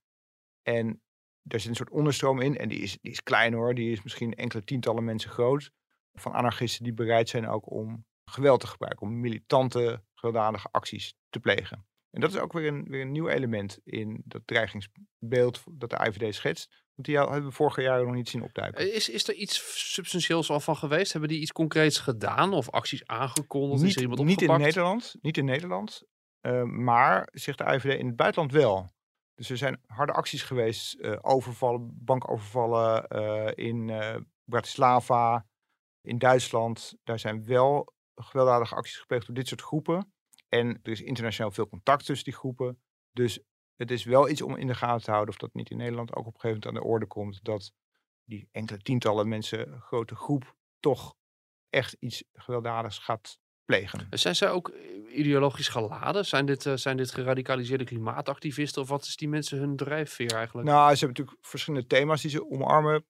En 0.62 1.02
daar 1.42 1.60
zit 1.60 1.68
een 1.68 1.76
soort 1.76 1.90
onderstroom 1.90 2.40
in, 2.40 2.58
en 2.58 2.68
die 2.68 2.78
is, 2.78 2.98
die 3.00 3.10
is 3.10 3.22
klein 3.22 3.52
hoor, 3.52 3.74
die 3.74 3.92
is 3.92 4.02
misschien 4.02 4.34
enkele 4.34 4.64
tientallen 4.64 5.04
mensen 5.04 5.30
groot. 5.30 5.70
Van 6.14 6.32
anarchisten 6.32 6.84
die 6.84 6.92
bereid 6.92 7.28
zijn 7.28 7.48
ook 7.48 7.70
om 7.70 8.04
geweld 8.32 8.60
te 8.60 8.66
gebruiken, 8.66 9.06
om 9.06 9.20
militante, 9.20 10.02
gewelddadige 10.14 10.68
acties 10.70 11.14
te 11.28 11.40
plegen. 11.40 11.86
En 12.12 12.20
dat 12.20 12.30
is 12.30 12.38
ook 12.38 12.52
weer 12.52 12.66
een, 12.66 12.84
weer 12.88 13.00
een 13.00 13.12
nieuw 13.12 13.28
element 13.28 13.78
in 13.84 14.22
dat 14.24 14.42
dreigingsbeeld 14.44 15.62
dat 15.70 15.90
de 15.90 16.06
IVD 16.06 16.34
schetst. 16.34 16.68
Want 16.94 17.06
die 17.06 17.16
hebben 17.16 17.44
we 17.44 17.50
vorige 17.50 17.82
jaren 17.82 18.06
nog 18.06 18.14
niet 18.14 18.28
zien 18.28 18.42
opduiken. 18.42 18.94
Is, 18.94 19.08
is 19.08 19.28
er 19.28 19.34
iets 19.34 19.90
substantieels 19.92 20.50
al 20.50 20.60
van 20.60 20.76
geweest? 20.76 21.12
Hebben 21.12 21.30
die 21.30 21.40
iets 21.40 21.52
concreets 21.52 21.98
gedaan 21.98 22.52
of 22.52 22.70
acties 22.70 23.06
aangekondigd? 23.06 23.82
is 23.82 23.96
er 23.96 24.00
niet, 24.00 24.10
iemand 24.10 24.28
niet 24.28 24.42
in? 24.42 24.58
Nederland, 24.58 25.14
niet 25.20 25.36
in 25.36 25.44
Nederland, 25.44 26.02
eh, 26.40 26.62
maar 26.62 27.28
zegt 27.32 27.58
de 27.58 27.64
IVD 27.64 27.98
in 27.98 28.06
het 28.06 28.16
buitenland 28.16 28.52
wel. 28.52 28.90
Dus 29.34 29.50
er 29.50 29.56
zijn 29.56 29.80
harde 29.86 30.12
acties 30.12 30.42
geweest, 30.42 30.94
eh, 30.94 31.18
overvallen, 31.20 31.90
bankovervallen 32.04 33.06
eh, 33.08 33.66
in 33.66 33.92
Bratislava, 34.44 35.46
in 36.00 36.18
Duitsland. 36.18 36.94
Daar 37.04 37.18
zijn 37.18 37.44
wel 37.44 37.92
gewelddadige 38.14 38.74
acties 38.74 38.98
gepleegd 38.98 39.26
door 39.26 39.34
dit 39.34 39.48
soort 39.48 39.62
groepen. 39.62 40.12
En 40.48 40.80
er 40.82 40.92
is 40.92 41.00
internationaal 41.00 41.50
veel 41.50 41.68
contact 41.68 42.04
tussen 42.04 42.24
die 42.24 42.34
groepen. 42.34 42.82
Dus 43.12 43.40
het 43.76 43.90
is 43.90 44.04
wel 44.04 44.28
iets 44.28 44.42
om 44.42 44.56
in 44.56 44.66
de 44.66 44.74
gaten 44.74 45.04
te 45.04 45.10
houden 45.10 45.34
of 45.34 45.40
dat 45.40 45.54
niet 45.54 45.70
in 45.70 45.76
Nederland 45.76 46.14
ook 46.14 46.26
op 46.26 46.34
een 46.34 46.40
gegeven 46.40 46.48
moment 46.48 46.66
aan 46.66 46.82
de 46.82 46.92
orde 46.94 47.06
komt. 47.06 47.44
Dat 47.44 47.72
die 48.24 48.48
enkele 48.52 48.78
tientallen 48.78 49.28
mensen 49.28 49.80
grote 49.80 50.14
groep 50.14 50.56
toch 50.80 51.14
echt 51.70 51.96
iets 51.98 52.24
gewelddadigs 52.32 52.98
gaat 52.98 53.38
plegen. 53.64 54.06
Zijn 54.10 54.36
zij 54.36 54.50
ook 54.50 54.68
eh, 54.68 55.18
ideologisch 55.18 55.68
geladen? 55.68 56.26
Zijn 56.26 56.46
dit, 56.46 56.66
eh, 56.66 56.76
zijn 56.76 56.96
dit 56.96 57.12
geradicaliseerde 57.12 57.84
klimaatactivisten? 57.84 58.82
Of 58.82 58.88
wat 58.88 59.04
is 59.04 59.16
die 59.16 59.28
mensen 59.28 59.58
hun 59.58 59.76
drijfveer 59.76 60.32
eigenlijk? 60.32 60.68
Nou, 60.68 60.94
ze 60.94 61.04
hebben 61.04 61.08
natuurlijk 61.08 61.46
verschillende 61.46 61.86
thema's 61.86 62.22
die 62.22 62.30
ze 62.30 62.50
omarmen. 62.50 63.04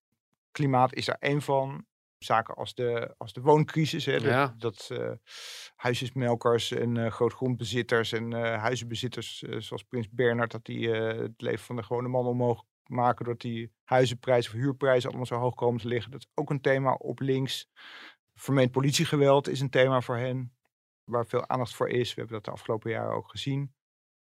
Klimaat 0.51 0.95
is 0.95 1.05
daar 1.05 1.17
één 1.21 1.43
van. 1.43 1.87
Zaken 2.23 2.55
als 2.55 2.75
de, 2.75 3.15
als 3.19 3.33
de 3.33 3.41
wooncrisis, 3.41 4.05
hè, 4.07 4.13
dat, 4.13 4.23
Ja. 4.23 4.55
dat 4.59 4.89
eh, 4.93 5.11
huisjesmelkers 5.77 6.71
en 6.71 6.97
eh, 6.97 7.11
grootgrondbezitters 7.11 8.13
en 8.13 8.33
eh, 8.33 8.61
huizenbezitters 8.61 9.39
zoals 9.39 9.83
Prins 9.83 10.11
Bernhard, 10.11 10.51
dat 10.51 10.65
die 10.65 10.91
het 10.91 11.41
leven 11.41 11.65
van 11.65 11.77
de 11.77 11.83
gewone 11.83 12.09
man 12.09 12.27
omhoog 12.27 12.65
maken, 12.87 13.25
doordat 13.25 13.43
die 13.43 13.73
huizenprijzen 13.85 14.53
of 14.55 14.59
huurprijzen 14.61 15.09
allemaal 15.09 15.27
zo 15.27 15.37
hoog 15.37 15.55
komen 15.55 15.81
te 15.81 15.89
liggen. 15.89 16.11
Dat 16.11 16.21
is 16.21 16.31
ook 16.35 16.51
een 16.51 16.61
thema 16.61 16.93
op 16.95 17.21
links. 17.21 17.69
Vermeend 18.35 18.71
politiegeweld 18.71 19.49
is 19.49 19.61
een 19.61 19.71
thema 19.71 20.01
voor 20.01 20.17
hen, 20.17 20.57
waar 21.05 21.27
veel 21.27 21.49
aandacht 21.49 21.75
voor 21.75 21.89
is. 21.89 22.09
We 22.09 22.21
hebben 22.21 22.35
dat 22.35 22.45
de 22.45 22.51
afgelopen 22.51 22.91
jaren 22.91 23.15
ook 23.15 23.31
gezien. 23.31 23.75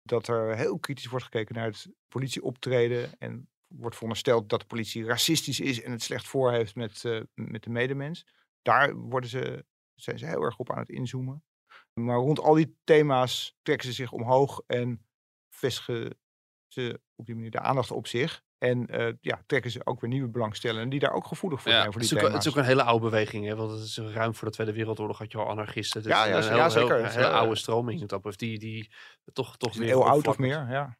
Dat 0.02 0.28
er 0.28 0.56
heel 0.56 0.78
kritisch 0.78 1.06
wordt 1.06 1.24
gekeken 1.24 1.54
naar 1.54 1.66
het 1.66 1.88
politieoptreden. 2.08 3.18
En 3.18 3.48
wordt 3.76 3.94
verondersteld 3.94 4.48
dat 4.48 4.60
de 4.60 4.66
politie 4.66 5.04
racistisch 5.04 5.60
is 5.60 5.82
en 5.82 5.90
het 5.90 6.02
slecht 6.02 6.26
voor 6.26 6.52
heeft 6.52 6.74
met, 6.74 7.04
eh, 7.04 7.20
met 7.34 7.62
de 7.62 7.70
medemens. 7.70 8.26
Daar 8.62 8.94
worden 8.94 9.30
ze, 9.30 9.64
zijn 9.94 10.18
ze 10.18 10.26
heel 10.26 10.42
erg 10.42 10.58
op 10.58 10.70
aan 10.72 10.78
het 10.78 10.88
inzoomen. 10.88 11.44
Maar 11.92 12.16
rond 12.16 12.40
al 12.40 12.54
die 12.54 12.76
thema's 12.84 13.56
trekken 13.62 13.86
ze 13.88 13.94
zich 13.94 14.12
omhoog 14.12 14.62
en 14.66 15.06
vestigen 15.54 16.18
ze 16.66 17.00
op 17.14 17.26
die 17.26 17.34
manier 17.34 17.50
de 17.50 17.60
aandacht 17.60 17.90
op 17.90 18.06
zich. 18.06 18.42
En 18.62 18.86
eh, 18.86 19.12
ja, 19.20 19.42
trekken 19.46 19.70
ze 19.70 19.86
ook 19.86 20.00
weer 20.00 20.10
nieuwe 20.10 20.28
belangstellenden 20.28 20.88
die 20.88 21.00
daar 21.00 21.12
ook 21.12 21.26
gevoelig 21.26 21.62
voor 21.62 21.70
Ja, 21.70 21.78
zijn 21.80 21.92
voor 21.92 22.00
het, 22.00 22.10
die 22.10 22.18
is 22.18 22.24
ook, 22.24 22.32
het 22.32 22.44
is 22.44 22.50
ook 22.50 22.56
een 22.56 22.64
hele 22.64 22.82
oude 22.82 23.04
beweging, 23.04 23.46
hè? 23.46 23.56
want 23.56 23.70
het 23.70 23.80
is 23.80 23.98
ruim 23.98 24.34
voor 24.34 24.48
de 24.48 24.54
Tweede 24.54 24.72
Wereldoorlog 24.72 25.18
had 25.18 25.32
je 25.32 25.38
al 25.38 25.48
anarchisten. 25.48 26.00
Het 26.00 26.10
Ja, 26.10 26.24
ja, 26.24 26.36
een 26.36 26.42
z- 26.42 26.46
heel- 26.48 26.56
ja, 26.56 26.62
heel- 26.62 26.70
zeker. 26.70 26.96
Een 26.98 27.04
Het 27.04 27.14
hele 27.14 27.26
heel- 27.26 27.34
oude 27.36 27.54
stroming, 27.56 28.00
dat 28.00 28.08
betreft, 28.08 28.38
die, 28.38 28.58
die 28.58 28.92
toch, 29.32 29.56
toch 29.56 29.70
Het 29.70 29.78
weer 29.78 29.90
eeuw 29.92 30.04
oud 30.04 30.26
of 30.26 30.38
meer, 30.38 30.66
ja. 30.70 30.98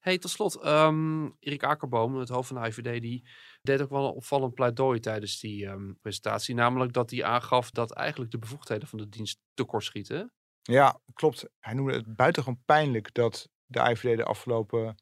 Hey, 0.00 0.18
tot 0.18 0.30
slot, 0.30 0.56
ehm, 0.60 1.24
Erik 1.38 1.64
Akerboom, 1.64 2.16
het 2.16 2.28
hoofd 2.28 2.48
van 2.48 2.62
de 2.62 2.68
IVD, 2.68 3.00
die 3.02 3.28
deed 3.62 3.82
ook 3.82 3.90
wel 3.90 4.04
een 4.06 4.12
opvallend 4.14 4.54
pleidooi 4.54 5.00
tijdens 5.00 5.40
die 5.40 5.66
ehm, 5.66 5.92
presentatie. 6.00 6.54
Namelijk 6.54 6.92
dat 6.92 7.10
hij 7.10 7.24
aangaf 7.24 7.70
dat 7.70 7.92
eigenlijk 7.92 8.30
de 8.30 8.38
bevoegdheden 8.38 8.88
van 8.88 8.98
de 8.98 9.08
dienst 9.08 9.40
tekortschieten. 9.54 10.32
Ja, 10.62 11.00
klopt. 11.14 11.48
Hij 11.60 11.74
noemde 11.74 11.92
het 11.92 12.16
buitengewoon 12.16 12.62
pijnlijk 12.64 13.14
dat 13.14 13.48
de 13.66 13.80
IVD 13.90 14.16
de 14.16 14.24
afgelopen 14.24 14.96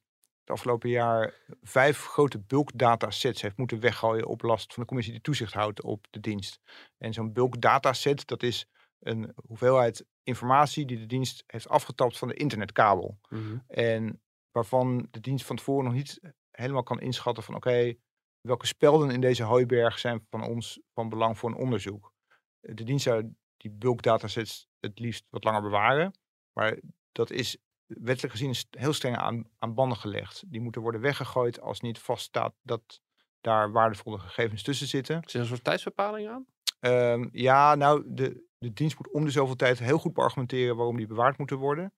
het 0.46 0.54
afgelopen 0.54 0.88
jaar 0.88 1.34
vijf 1.62 2.04
grote 2.06 2.38
bulk 2.38 2.70
datasets 2.74 3.42
heeft 3.42 3.56
moeten 3.56 3.80
weggooien 3.80 4.26
op 4.26 4.42
last 4.42 4.72
van 4.72 4.82
de 4.82 4.88
commissie 4.88 5.14
die 5.14 5.22
toezicht 5.22 5.52
houdt 5.52 5.82
op 5.82 6.06
de 6.10 6.20
dienst. 6.20 6.60
En 6.98 7.12
zo'n 7.12 7.32
bulk 7.32 7.60
dataset, 7.60 8.26
dat 8.26 8.42
is 8.42 8.68
een 8.98 9.32
hoeveelheid 9.46 10.06
informatie 10.22 10.86
die 10.86 10.98
de 10.98 11.06
dienst 11.06 11.44
heeft 11.46 11.68
afgetapt 11.68 12.18
van 12.18 12.28
de 12.28 12.34
internetkabel. 12.34 13.18
Mhm. 13.28 13.56
En 13.66 14.22
waarvan 14.50 15.08
de 15.10 15.20
dienst 15.20 15.46
van 15.46 15.56
tevoren 15.56 15.84
nog 15.84 15.94
niet 15.94 16.20
helemaal 16.50 16.82
kan 16.82 17.00
inschatten 17.00 17.42
van 17.42 17.54
oké, 17.54 17.94
welke 18.40 18.66
spelden 18.66 19.10
in 19.10 19.20
deze 19.20 19.42
hooiberg 19.42 19.98
zijn 19.98 20.26
van 20.30 20.42
ons 20.42 20.80
van 20.94 21.08
belang 21.08 21.38
voor 21.38 21.48
een 21.48 21.56
onderzoek. 21.56 22.12
De 22.60 22.84
dienst 22.84 23.04
zou 23.04 23.34
die 23.56 23.70
bulk 23.70 24.02
datasets 24.02 24.68
het 24.80 24.98
liefst 24.98 25.26
wat 25.30 25.44
langer 25.44 25.62
bewaren. 25.62 26.18
Maar 26.52 26.78
dat 27.12 27.30
is 27.30 27.58
wettelijk 27.86 28.34
gezien 28.34 28.50
is 28.50 28.66
heel 28.70 28.92
streng 28.92 29.16
aan, 29.16 29.44
aan 29.58 29.74
banden 29.74 29.98
gelegd. 29.98 30.44
Die 30.46 30.60
moeten 30.60 30.82
worden 30.82 31.00
weggegooid 31.00 31.60
als 31.60 31.80
niet 31.80 31.98
vaststaat 31.98 32.54
dat 32.62 33.00
daar 33.40 33.72
waardevolle 33.72 34.18
gegevens 34.18 34.62
tussen 34.62 34.86
zitten. 34.86 35.22
Is 35.22 35.34
er 35.34 35.40
een 35.40 35.46
soort 35.46 35.64
tijdsbepaling 35.64 36.28
aan? 36.28 36.46
Ehm, 36.80 37.28
ja, 37.32 37.74
nou, 37.74 38.02
de, 38.06 38.44
de 38.58 38.72
dienst 38.72 38.96
moet 38.96 39.12
om 39.12 39.24
de 39.24 39.30
zoveel 39.30 39.56
tijd 39.56 39.78
heel 39.78 39.98
goed 39.98 40.12
beargumenteren 40.12 40.76
waarom 40.76 40.96
die 40.96 41.06
bewaard 41.06 41.38
moeten 41.38 41.56
worden. 41.56 41.92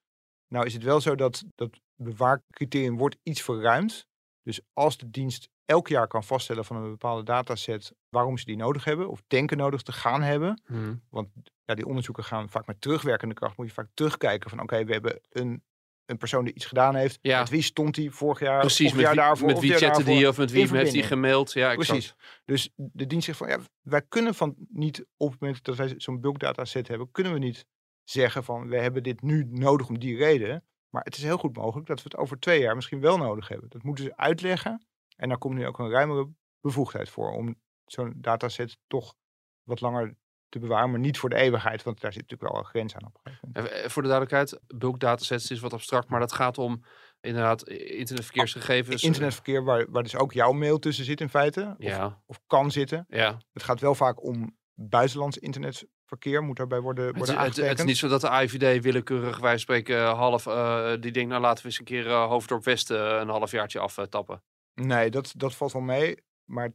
Nou 0.48 0.66
is 0.66 0.74
het 0.74 0.82
wel 0.82 1.00
zo 1.00 1.14
dat 1.14 1.44
dat 1.54 1.80
bewaarcriterium 1.94 2.96
wordt 2.96 3.16
iets 3.22 3.42
verruimd. 3.42 4.06
Dus 4.42 4.60
als 4.72 4.96
de 4.96 5.10
dienst 5.10 5.48
elk 5.64 5.88
jaar 5.88 6.06
kan 6.06 6.24
vaststellen 6.24 6.64
van 6.64 6.76
een 6.76 6.90
bepaalde 6.90 7.22
dataset 7.22 7.92
waarom 8.08 8.38
ze 8.38 8.44
die 8.44 8.56
nodig 8.56 8.84
hebben 8.84 9.08
of 9.08 9.22
denken 9.26 9.56
nodig 9.56 9.82
te 9.82 9.92
gaan 9.92 10.22
hebben. 10.22 10.62
Mhm. 10.66 10.94
Want 11.10 11.28
ja, 11.64 11.74
die 11.74 11.86
onderzoeken 11.86 12.24
gaan 12.24 12.50
vaak 12.50 12.66
met 12.66 12.80
terugwerkende 12.80 13.34
kracht. 13.34 13.56
Moet 13.56 13.66
je 13.66 13.72
vaak 13.72 13.88
terugkijken 13.94 14.50
van 14.50 14.60
oké, 14.60 14.84
we 14.84 14.92
hebben 14.92 15.20
een, 15.28 15.62
een 16.08 16.16
persoon 16.16 16.44
die 16.44 16.54
iets 16.54 16.64
gedaan 16.64 16.94
heeft. 16.94 17.18
Ja. 17.22 17.38
Met 17.38 17.48
wie 17.48 17.62
stond 17.62 17.94
die 17.94 18.10
vorig 18.10 18.40
jaar? 18.40 18.60
Precies, 18.60 18.86
of 18.86 18.92
met 18.92 19.02
jaar 19.02 19.14
wie, 19.14 19.20
daarvoor? 19.20 19.46
met 19.46 19.58
wie 19.58 19.74
chatte 19.74 20.04
die 20.04 20.28
of 20.28 20.38
met 20.38 20.50
wie 20.50 20.76
heeft 20.76 20.92
hij 20.92 21.02
gemaild? 21.02 21.52
Ja, 21.52 21.70
exact. 21.70 21.88
Precies. 21.88 22.14
Dus 22.44 22.72
de 22.74 23.06
dienst 23.06 23.24
zegt 23.24 23.38
van 23.38 23.48
ja, 23.48 23.58
wij 23.80 24.02
kunnen 24.02 24.34
van 24.34 24.54
niet 24.68 25.06
op 25.16 25.30
het 25.30 25.40
moment 25.40 25.64
dat 25.64 25.76
wij 25.76 25.94
zo'n 25.96 26.20
bulk 26.20 26.38
dataset 26.38 26.88
hebben, 26.88 27.10
kunnen 27.10 27.32
we 27.32 27.38
niet 27.38 27.66
zeggen 28.04 28.44
van 28.44 28.68
we 28.68 28.78
hebben 28.78 29.02
dit 29.02 29.22
nu 29.22 29.46
nodig 29.50 29.88
om 29.88 29.98
die 29.98 30.16
reden. 30.16 30.64
Maar 30.88 31.02
het 31.02 31.16
is 31.16 31.22
heel 31.22 31.38
goed 31.38 31.56
mogelijk 31.56 31.86
dat 31.86 31.96
we 31.96 32.04
het 32.04 32.16
over 32.16 32.38
twee 32.38 32.60
jaar 32.60 32.74
misschien 32.74 33.00
wel 33.00 33.18
nodig 33.18 33.48
hebben. 33.48 33.68
Dat 33.68 33.82
moeten 33.82 34.04
ze 34.04 34.16
uitleggen. 34.16 34.86
En 35.16 35.28
daar 35.28 35.38
komt 35.38 35.54
nu 35.54 35.66
ook 35.66 35.78
een 35.78 35.90
ruimere 35.90 36.30
bevoegdheid 36.60 37.08
voor 37.08 37.30
om 37.30 37.60
zo'n 37.84 38.14
dataset 38.16 38.78
toch 38.86 39.14
wat 39.62 39.80
langer 39.80 40.16
te 40.48 40.58
bewaren, 40.58 40.90
maar 40.90 40.98
niet 41.00 41.18
voor 41.18 41.28
de 41.28 41.36
eeuwigheid, 41.36 41.82
want 41.82 42.00
daar 42.00 42.12
zit 42.12 42.22
natuurlijk 42.22 42.50
wel 42.52 42.60
een 42.60 42.68
grens 42.68 42.94
aan 42.96 43.06
op. 43.06 43.20
Even, 43.52 43.72
eh, 43.82 43.88
Voor 43.88 44.02
de 44.02 44.08
duidelijkheid, 44.08 44.60
bulk 44.66 45.00
datasets 45.00 45.50
is 45.50 45.60
wat 45.60 45.72
abstract, 45.72 46.08
maar 46.08 46.20
dat 46.20 46.32
gaat 46.32 46.58
om 46.58 46.82
inderdaad 47.20 47.68
internetverkeersgegevens. 47.68 49.02
eh, 49.02 49.08
Internetverkeer 49.08 49.64
waar, 49.64 49.86
waar 49.90 50.02
dus 50.02 50.16
ook 50.16 50.32
jouw 50.32 50.52
mail 50.52 50.78
tussen 50.78 51.04
zit 51.04 51.20
in 51.20 51.28
feite, 51.28 51.74
of, 51.78 51.84
Ja, 51.84 52.22
of 52.26 52.40
kan 52.46 52.70
zitten. 52.70 53.04
ja. 53.08 53.38
Het 53.52 53.62
gaat 53.62 53.80
wel 53.80 53.94
vaak 53.94 54.22
om 54.24 54.56
buitenlands 54.74 55.38
internetverkeer, 55.38 56.42
moet 56.42 56.56
daarbij 56.56 56.80
worden, 56.80 57.06
Het, 57.06 57.16
worden 57.16 57.38
het, 57.38 57.56
het 57.56 57.78
is 57.78 57.84
niet 57.84 57.96
zo 57.96 58.08
dat 58.08 58.20
de 58.20 58.28
AIVD 58.28 58.82
willekeurig, 58.82 59.38
wij 59.38 59.58
spreken 59.58 59.96
eh, 59.98 60.12
half, 60.18 60.46
eh, 60.46 60.92
die 61.00 61.12
denkt 61.12 61.28
nou 61.30 61.42
laten 61.42 61.62
we 61.62 61.68
eens 61.68 61.78
een 61.78 61.84
keer 61.84 62.10
Hoofddorp 62.10 62.64
West 62.64 62.90
eh, 62.90 63.18
een 63.20 63.28
halfjaartje 63.28 63.78
aftappen. 63.78 64.42
Nee, 64.74 65.10
dat, 65.10 65.32
dat 65.36 65.54
valt 65.54 65.72
wel 65.72 65.82
mee. 65.82 66.16
Maar 66.44 66.70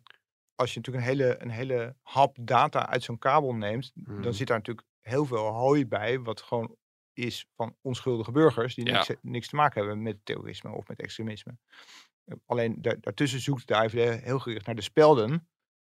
als 0.56 0.74
je 0.74 0.80
natuurlijk 0.80 1.06
een 1.06 1.12
hele, 1.18 1.42
een 1.42 1.50
hele 1.50 1.96
hap 2.02 2.38
data 2.42 2.88
uit 2.90 3.04
zo'n 3.04 3.18
kabel 3.20 3.54
neemt, 3.56 3.92
dan 3.96 4.34
zit 4.34 4.48
daar 4.48 4.58
natuurlijk 4.58 4.88
heel 5.02 5.26
veel 5.26 5.46
hooi 5.48 5.88
bij, 5.88 6.20
wat 6.20 6.42
gewoon 6.42 6.76
is 7.14 7.46
van 7.56 7.76
onschuldige 7.82 8.32
burgers 8.32 8.76
die 8.76 8.86
Ja. 8.86 8.92
niks, 8.92 9.10
niks 9.22 9.48
te 9.48 9.56
maken 9.56 9.80
hebben 9.82 10.02
met 10.02 10.18
terrorisme 10.24 10.72
of 10.72 10.88
met 10.88 11.00
extremisme. 11.00 11.58
Eh, 12.26 12.36
Alleen 12.46 12.82
daar, 12.82 13.00
daartussen 13.00 13.40
zoekt 13.40 13.68
de 13.68 13.76
AIVD 13.76 14.24
heel 14.24 14.40
gericht 14.40 14.66
naar 14.66 14.76
de 14.76 14.82
spelden 14.82 15.48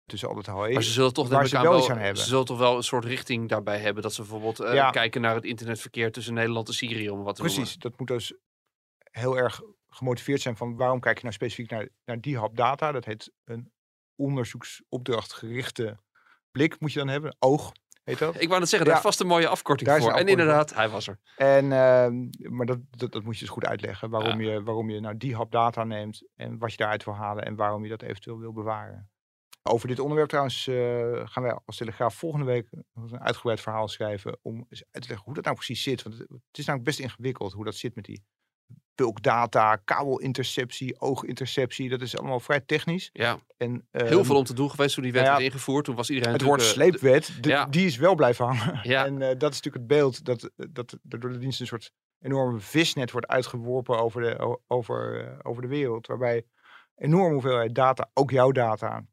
tussen 0.06 0.30
al 0.30 0.36
het 0.38 0.46
hooi. 0.46 0.74
Maar 0.74 0.84
ze 0.84 0.91
zullen 0.91 1.13
toch 1.13 1.30
waar 1.30 1.48
ze 1.48 1.62
wel 1.62 1.89
aan 1.89 1.98
hebben. 1.98 2.22
Ze 2.24 2.30
zullen 2.30 2.46
toch 2.46 2.58
wel 2.58 2.76
een 2.78 2.84
soort 2.84 3.06
richting 3.06 3.50
daarbij 3.50 3.80
hebben 3.80 4.04
dat 4.04 4.13
ze 4.13 4.22
bijvoorbeeld 4.22 4.60
eh, 4.60 4.74
Ja. 4.74 4.89
kijken 4.89 5.22
naar 5.22 5.36
het 5.36 5.44
internetverkeer 5.46 6.12
tussen 6.12 6.34
Nederland 6.34 6.68
en 6.68 6.74
Syrië 6.74 7.10
om 7.10 7.24
wat 7.24 7.36
te 7.36 7.41
noemen. 7.41 7.60
Precies, 7.62 7.80
dat 7.82 8.00
moet 8.00 8.08
dus 8.08 8.34
heel 9.12 9.38
erg 9.38 9.62
gemotiveerd 9.89 10.41
zijn 10.41 10.58
van 10.58 10.76
waarom 10.76 11.00
kijk 11.00 11.15
je 11.18 11.24
nou 11.24 11.34
specifiek 11.36 11.70
naar, 11.70 11.89
naar 12.06 12.22
die 12.22 12.38
hap 12.38 12.56
data. 12.56 12.91
Dat 12.91 13.06
heet 13.06 13.32
een 13.44 13.72
onderzoeksopdrachtgerichte 14.15 15.97
blik 16.51 16.80
moet 16.80 16.93
je 16.93 16.99
dan 16.99 17.08
hebben. 17.08 17.36
Oog 17.39 17.71
heet 18.04 18.19
dat. 18.19 18.41
Ik 18.41 18.47
wou 18.47 18.60
net 18.60 18.69
zeggen, 18.69 18.88
daar 18.88 18.97
Ja. 18.97 19.04
is 19.04 19.08
vast 19.08 19.19
een 19.19 19.28
mooie 19.28 19.47
afkorting 19.47 19.89
voor. 19.89 20.12
En 20.12 20.19
voor. 20.19 20.30
inderdaad, 20.30 20.73
hij 20.73 20.89
was 20.89 21.08
er. 21.08 21.19
En, 21.36 21.71
ehm, 21.71 22.30
maar 22.56 22.65
dat, 22.65 22.80
dat, 22.89 23.12
dat 23.12 23.23
moet 23.23 23.34
je 23.34 23.39
dus 23.39 23.49
goed 23.54 23.65
uitleggen. 23.65 24.10
Waarom, 24.10 24.41
je, 24.41 24.63
waarom 24.63 24.89
je 24.89 24.99
nou 24.99 25.17
die 25.17 25.36
hap 25.36 25.51
data 25.51 25.84
neemt 25.84 26.28
en 26.36 26.58
wat 26.58 26.71
je 26.71 26.78
daaruit 26.78 27.04
wil 27.04 27.15
halen 27.15 27.45
en 27.45 27.56
waarom 27.56 27.84
je 27.84 27.89
dat 27.89 28.01
eventueel 28.01 28.39
wil 28.39 28.54
bewaren. 28.54 29.10
Over 29.63 29.88
dit 29.88 29.99
onderwerp 29.99 30.30
trouwens 30.30 30.67
eh, 30.67 31.21
gaan 31.25 31.43
wij 31.43 31.60
als 31.65 31.78
Telegraaf 31.78 32.15
volgende 32.15 32.45
week 32.45 32.67
een 32.93 33.19
uitgebreid 33.19 33.62
verhaal 33.62 33.88
schrijven 33.88 34.38
om 34.41 34.65
eens 34.69 34.84
uit 34.91 35.04
te 35.04 35.10
leggen 35.10 35.25
hoe 35.25 35.34
dat 35.34 35.43
nou 35.43 35.56
precies 35.56 35.84
zit. 35.84 36.04
Want 36.04 36.17
het, 36.17 36.30
het 36.30 36.58
is 36.58 36.65
namelijk 36.65 36.89
best 36.89 36.99
ingewikkeld 36.99 37.54
hoe 37.54 37.65
dat 37.65 37.75
zit 37.75 37.95
met 37.95 38.06
die 38.06 38.23
bulk 38.95 39.21
data, 39.21 39.75
kabelinterceptie, 39.75 41.01
ooginterceptie. 41.01 41.89
Dat 41.89 42.01
is 42.01 42.17
allemaal 42.17 42.39
vrij 42.39 42.60
technisch. 42.60 43.10
Ja, 43.13 43.39
En, 43.58 43.88
heel 43.91 44.08
ehm, 44.08 44.23
veel 44.23 44.36
om 44.36 44.43
te 44.43 44.54
doen 44.54 44.69
geweest 44.69 44.93
toen 44.93 45.04
die 45.04 45.12
wet 45.12 45.21
nou 45.21 45.34
ja, 45.34 45.39
werd 45.41 45.54
ingevoerd. 45.54 45.86
Toen 45.86 45.95
was 45.95 46.10
iedereen 46.10 46.34
het 46.34 46.41
woord 46.41 46.62
eh, 46.62 46.67
sleepwet, 46.67 47.38
de- 47.41 47.49
ja. 47.49 47.65
die 47.65 47.86
is 47.86 47.97
wel 47.97 48.15
blijven 48.15 48.45
hangen. 48.45 48.80
Ja. 48.84 49.06
En 49.06 49.21
eh, 49.21 49.28
dat 49.38 49.54
is 49.54 49.62
natuurlijk 49.62 49.75
het 49.75 49.88
beeld 49.88 50.25
dat, 50.25 50.49
dat 50.69 50.91
er 51.10 51.19
door 51.19 51.32
de 51.32 51.38
dienst 51.38 51.60
een 51.60 51.67
soort 51.67 51.91
enorme 52.19 52.60
visnet 52.60 53.12
wordt 53.12 53.28
uitgeworpen 53.28 53.99
over 53.99 54.21
de, 54.21 54.60
over, 54.67 55.25
eh, 55.28 55.39
over 55.41 55.62
de 55.62 55.67
wereld. 55.67 56.08
Waarbij 56.08 56.45
enorme 56.95 57.34
hoeveelheid 57.34 57.75
data, 57.75 58.10
ook 58.13 58.32
jouw 58.32 58.51
data, 58.51 59.06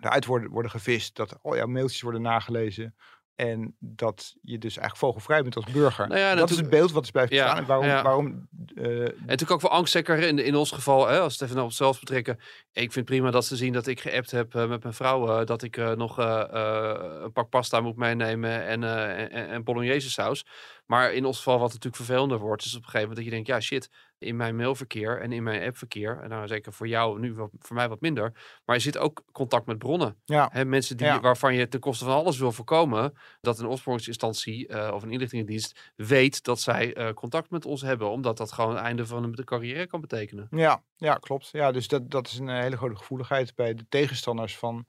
eruit 0.00 0.24
worden, 0.24 0.50
worden 0.50 0.70
gevist. 0.70 1.16
Dat 1.16 1.38
al 1.42 1.56
jouw 1.56 1.66
mailtjes 1.66 2.00
worden 2.00 2.22
nagelezen. 2.22 2.94
En 3.36 3.76
dat 3.78 4.34
je 4.42 4.58
dus 4.58 4.76
eigenlijk 4.76 4.96
vogelvrij 4.96 5.42
bent 5.42 5.56
als 5.56 5.64
burger. 5.64 6.08
Nou 6.08 6.20
ja, 6.20 6.34
dat 6.34 6.50
is 6.50 6.56
het 6.56 6.70
beeld 6.70 6.92
wat 6.92 7.04
is 7.04 7.10
blijven 7.10 7.36
Ja, 7.36 7.46
staan. 7.46 7.58
En 7.58 7.66
waarom, 7.66 7.86
ja. 7.86 8.02
waarom 8.02 8.48
eh, 8.74 9.00
En 9.00 9.14
natuurlijk 9.18 9.50
ook 9.50 9.60
voor 9.60 9.70
angstzekker 9.70 10.18
in, 10.18 10.38
in 10.38 10.54
ons 10.54 10.70
geval, 10.70 11.08
hè, 11.08 11.20
als 11.20 11.32
het 11.32 11.42
even 11.42 11.54
naar 11.54 11.64
onszelf 11.64 11.98
betrekken. 11.98 12.38
Ik 12.72 12.92
vind 12.92 13.04
prima 13.04 13.30
dat 13.30 13.44
ze 13.44 13.56
zien 13.56 13.72
dat 13.72 13.86
ik 13.86 14.00
geappt 14.00 14.30
heb 14.30 14.54
eh, 14.54 14.68
met 14.68 14.82
mijn 14.82 14.94
vrouw. 14.94 15.28
eh, 15.40 15.46
dat 15.46 15.62
ik 15.62 15.76
nog 15.96 16.16
een 16.16 17.32
pak 17.32 17.48
pasta 17.48 17.80
moet 17.80 17.96
meenemen 17.96 18.66
en, 18.66 18.84
en, 19.30 19.48
en 19.48 19.64
bolognese 19.64 20.10
saus. 20.10 20.44
Maar 20.86 21.12
in 21.12 21.24
ons 21.24 21.36
geval, 21.36 21.58
wat 21.58 21.68
natuurlijk 21.68 21.96
vervelender 21.96 22.38
wordt, 22.38 22.64
is 22.64 22.74
op 22.74 22.78
een 22.82 22.84
gegeven 22.84 23.08
moment 23.08 23.16
dat 23.16 23.24
je 23.24 23.30
denkt, 23.30 23.46
ja 23.46 23.60
shit, 23.60 23.90
in 24.18 24.36
mijn 24.36 24.56
mailverkeer 24.56 25.20
en 25.20 25.32
in 25.32 25.42
mijn 25.42 25.66
appverkeer. 25.66 26.20
En 26.22 26.28
nou 26.28 26.46
zeker 26.46 26.72
voor 26.72 26.88
jou, 26.88 27.20
nu 27.20 27.34
wat, 27.34 27.50
voor 27.58 27.76
mij 27.76 27.88
wat 27.88 28.00
minder. 28.00 28.32
Maar 28.64 28.76
je 28.76 28.82
zit 28.82 28.98
ook 28.98 29.22
contact 29.32 29.66
met 29.66 29.78
bronnen. 29.78 30.16
ja, 30.24 30.50
mensen 30.66 30.96
die, 30.96 31.06
Ja. 31.06 31.20
waarvan 31.20 31.54
je 31.54 31.68
ten 31.68 31.80
koste 31.80 32.04
van 32.04 32.14
alles 32.14 32.38
wil 32.38 32.52
voorkomen 32.52 33.12
dat 33.40 33.58
een 33.58 33.66
opsporingsinstantie 33.66 34.68
eh, 34.68 34.94
of 34.94 35.02
een 35.02 35.10
inlichtingendienst 35.10 35.92
weet 35.96 36.42
dat 36.44 36.60
zij 36.60 36.94
eh, 36.94 37.12
contact 37.12 37.50
met 37.50 37.64
ons 37.64 37.82
hebben, 37.82 38.10
omdat 38.10 38.36
dat 38.36 38.52
gewoon 38.52 38.74
het 38.74 38.84
einde 38.84 39.06
van 39.06 39.32
de 39.32 39.44
carrière 39.44 39.86
kan 39.86 40.00
betekenen. 40.00 40.46
Ja, 40.50 40.82
ja, 40.96 41.14
klopt. 41.14 41.48
Ja, 41.52 41.72
dus 41.72 41.88
dat, 41.88 42.10
dat 42.10 42.26
is 42.26 42.38
een 42.38 42.48
eh, 42.48 42.60
hele 42.60 42.76
grote 42.76 42.96
gevoeligheid 42.96 43.54
bij 43.54 43.74
de 43.74 43.86
tegenstanders 43.88 44.56
van 44.56 44.86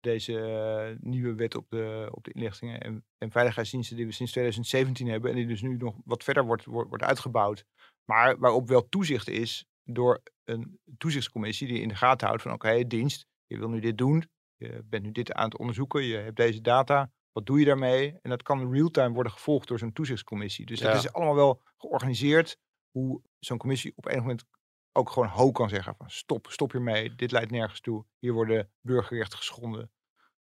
deze 0.00 0.40
eh, 0.40 0.96
nieuwe 1.00 1.34
wet 1.34 1.54
op 1.54 1.70
de, 1.70 2.08
op 2.10 2.24
de 2.24 2.32
inlichtingen 2.32 2.80
en, 2.80 3.04
en 3.18 3.30
veiligheidsdiensten 3.30 3.96
die 3.96 4.06
we 4.06 4.12
sinds 4.12 4.32
2017 4.32 5.08
hebben 5.08 5.30
en 5.30 5.36
die 5.36 5.46
dus 5.46 5.62
nu 5.62 5.76
nog 5.76 5.96
wat 6.04 6.24
verder 6.24 6.44
wordt, 6.44 6.64
wordt, 6.64 6.88
wordt 6.88 7.04
uitgebouwd. 7.04 7.64
Maar 8.04 8.38
waarop 8.38 8.68
wel 8.68 8.88
toezicht 8.88 9.28
is 9.28 9.66
door 9.84 10.22
een 10.44 10.78
toezichtscommissie 10.98 11.68
die 11.68 11.80
in 11.80 11.88
de 11.88 11.94
gaten 11.94 12.26
houdt 12.26 12.42
van 12.42 12.52
oké, 12.52 12.86
dienst, 12.86 13.26
je 13.46 13.58
wil 13.58 13.68
nu 13.68 13.80
dit 13.80 13.98
doen, 13.98 14.30
je 14.56 14.82
bent 14.84 15.04
nu 15.04 15.12
dit 15.12 15.32
aan 15.32 15.44
het 15.44 15.58
onderzoeken, 15.58 16.02
je 16.02 16.16
hebt 16.16 16.36
deze 16.36 16.60
data, 16.60 17.10
wat 17.32 17.46
doe 17.46 17.58
je 17.58 17.64
daarmee? 17.64 18.18
En 18.22 18.30
dat 18.30 18.42
kan 18.42 18.72
real-time 18.72 19.14
worden 19.14 19.32
gevolgd 19.32 19.68
door 19.68 19.78
zo'n 19.78 19.92
toezichtscommissie. 19.92 20.66
Dus 20.66 20.78
Ja. 20.78 20.86
dat 20.86 21.04
is 21.04 21.12
allemaal 21.12 21.34
wel 21.34 21.62
georganiseerd 21.76 22.58
hoe 22.90 23.22
zo'n 23.38 23.58
commissie 23.58 23.92
op 23.96 24.06
enig 24.06 24.20
moment 24.20 24.44
ook 24.98 25.10
gewoon 25.10 25.28
ho 25.28 25.50
kan 25.50 25.68
zeggen 25.68 25.94
van 25.98 26.10
stop, 26.10 26.46
stop 26.50 26.72
hiermee, 26.72 27.14
dit 27.14 27.32
leidt 27.32 27.50
nergens 27.50 27.80
toe, 27.80 28.04
hier 28.18 28.32
worden 28.32 28.70
burgerrechten 28.80 29.38
geschonden, 29.38 29.90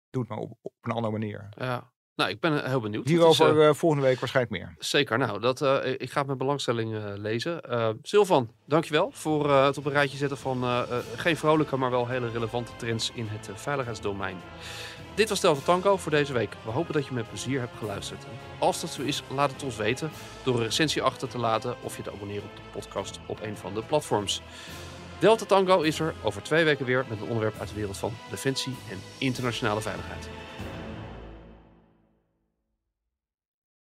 doe 0.09 0.21
het 0.21 0.31
maar 0.31 0.39
op, 0.39 0.57
op 0.61 0.73
een 0.81 0.91
andere 0.91 1.11
manier. 1.11 1.49
Ja. 1.57 1.91
Nou, 2.17 2.29
ik 2.29 2.39
ben 2.39 2.63
eh, 2.63 2.69
heel 2.69 2.79
benieuwd. 2.79 3.07
Hierover 3.07 3.49
is, 3.49 3.55
eh, 3.55 3.67
eh, 3.67 3.73
volgende 3.73 4.05
week 4.05 4.19
waarschijnlijk 4.19 4.55
meer. 4.55 4.75
zeker. 4.79 5.17
Nou, 5.17 5.39
dat, 5.39 5.61
ik 5.97 6.11
ga 6.11 6.19
het 6.19 6.27
met 6.27 6.37
belangstelling 6.37 7.15
lezen. 7.15 7.61
Silvan, 8.01 8.51
dankjewel 8.65 9.11
voor 9.11 9.51
het 9.51 9.77
op 9.77 9.85
een 9.85 9.91
rijtje 9.91 10.17
zetten 10.17 10.37
van 10.37 10.85
geen 11.15 11.37
vrolijke, 11.37 11.77
maar 11.77 11.91
wel 11.91 12.07
hele 12.07 12.29
relevante 12.29 12.71
trends 12.75 13.11
in 13.13 13.27
het 13.27 13.49
veiligheidsdomein. 13.53 14.37
Dit 15.15 15.29
was 15.29 15.41
Delta 15.41 15.61
Tango 15.61 15.97
voor 15.97 16.11
deze 16.11 16.33
week. 16.33 16.55
We 16.65 16.71
hopen 16.71 16.93
dat 16.93 17.05
je 17.05 17.13
met 17.13 17.27
plezier 17.27 17.59
hebt 17.59 17.77
geluisterd. 17.77 18.25
Als 18.59 18.81
dat 18.81 18.89
zo 18.89 19.01
is, 19.01 19.23
laat 19.27 19.51
het 19.51 19.63
ons 19.63 19.75
weten 19.75 20.11
door 20.43 20.55
een 20.55 20.63
recensie 20.63 21.01
achter 21.01 21.27
te 21.27 21.37
laten 21.37 21.75
of 21.81 21.97
je 21.97 22.03
te 22.03 22.11
abonneren 22.11 22.43
op 22.43 22.55
de 22.55 22.61
podcast 22.71 23.19
op 23.25 23.41
een 23.41 23.57
van 23.57 23.73
de 23.73 23.81
platforms. 23.81 24.41
Delta 25.19 25.45
Tango 25.45 25.81
is 25.81 25.99
er 25.99 26.13
over 26.23 26.43
twee 26.43 26.63
weken 26.63 26.85
weer 26.85 27.05
met 27.09 27.21
een 27.21 27.27
onderwerp 27.27 27.59
uit 27.59 27.69
de 27.69 27.75
wereld 27.75 27.97
van 27.97 28.13
defensie 28.29 28.75
en 28.89 29.01
internationale 29.17 29.81
veiligheid. 29.81 30.29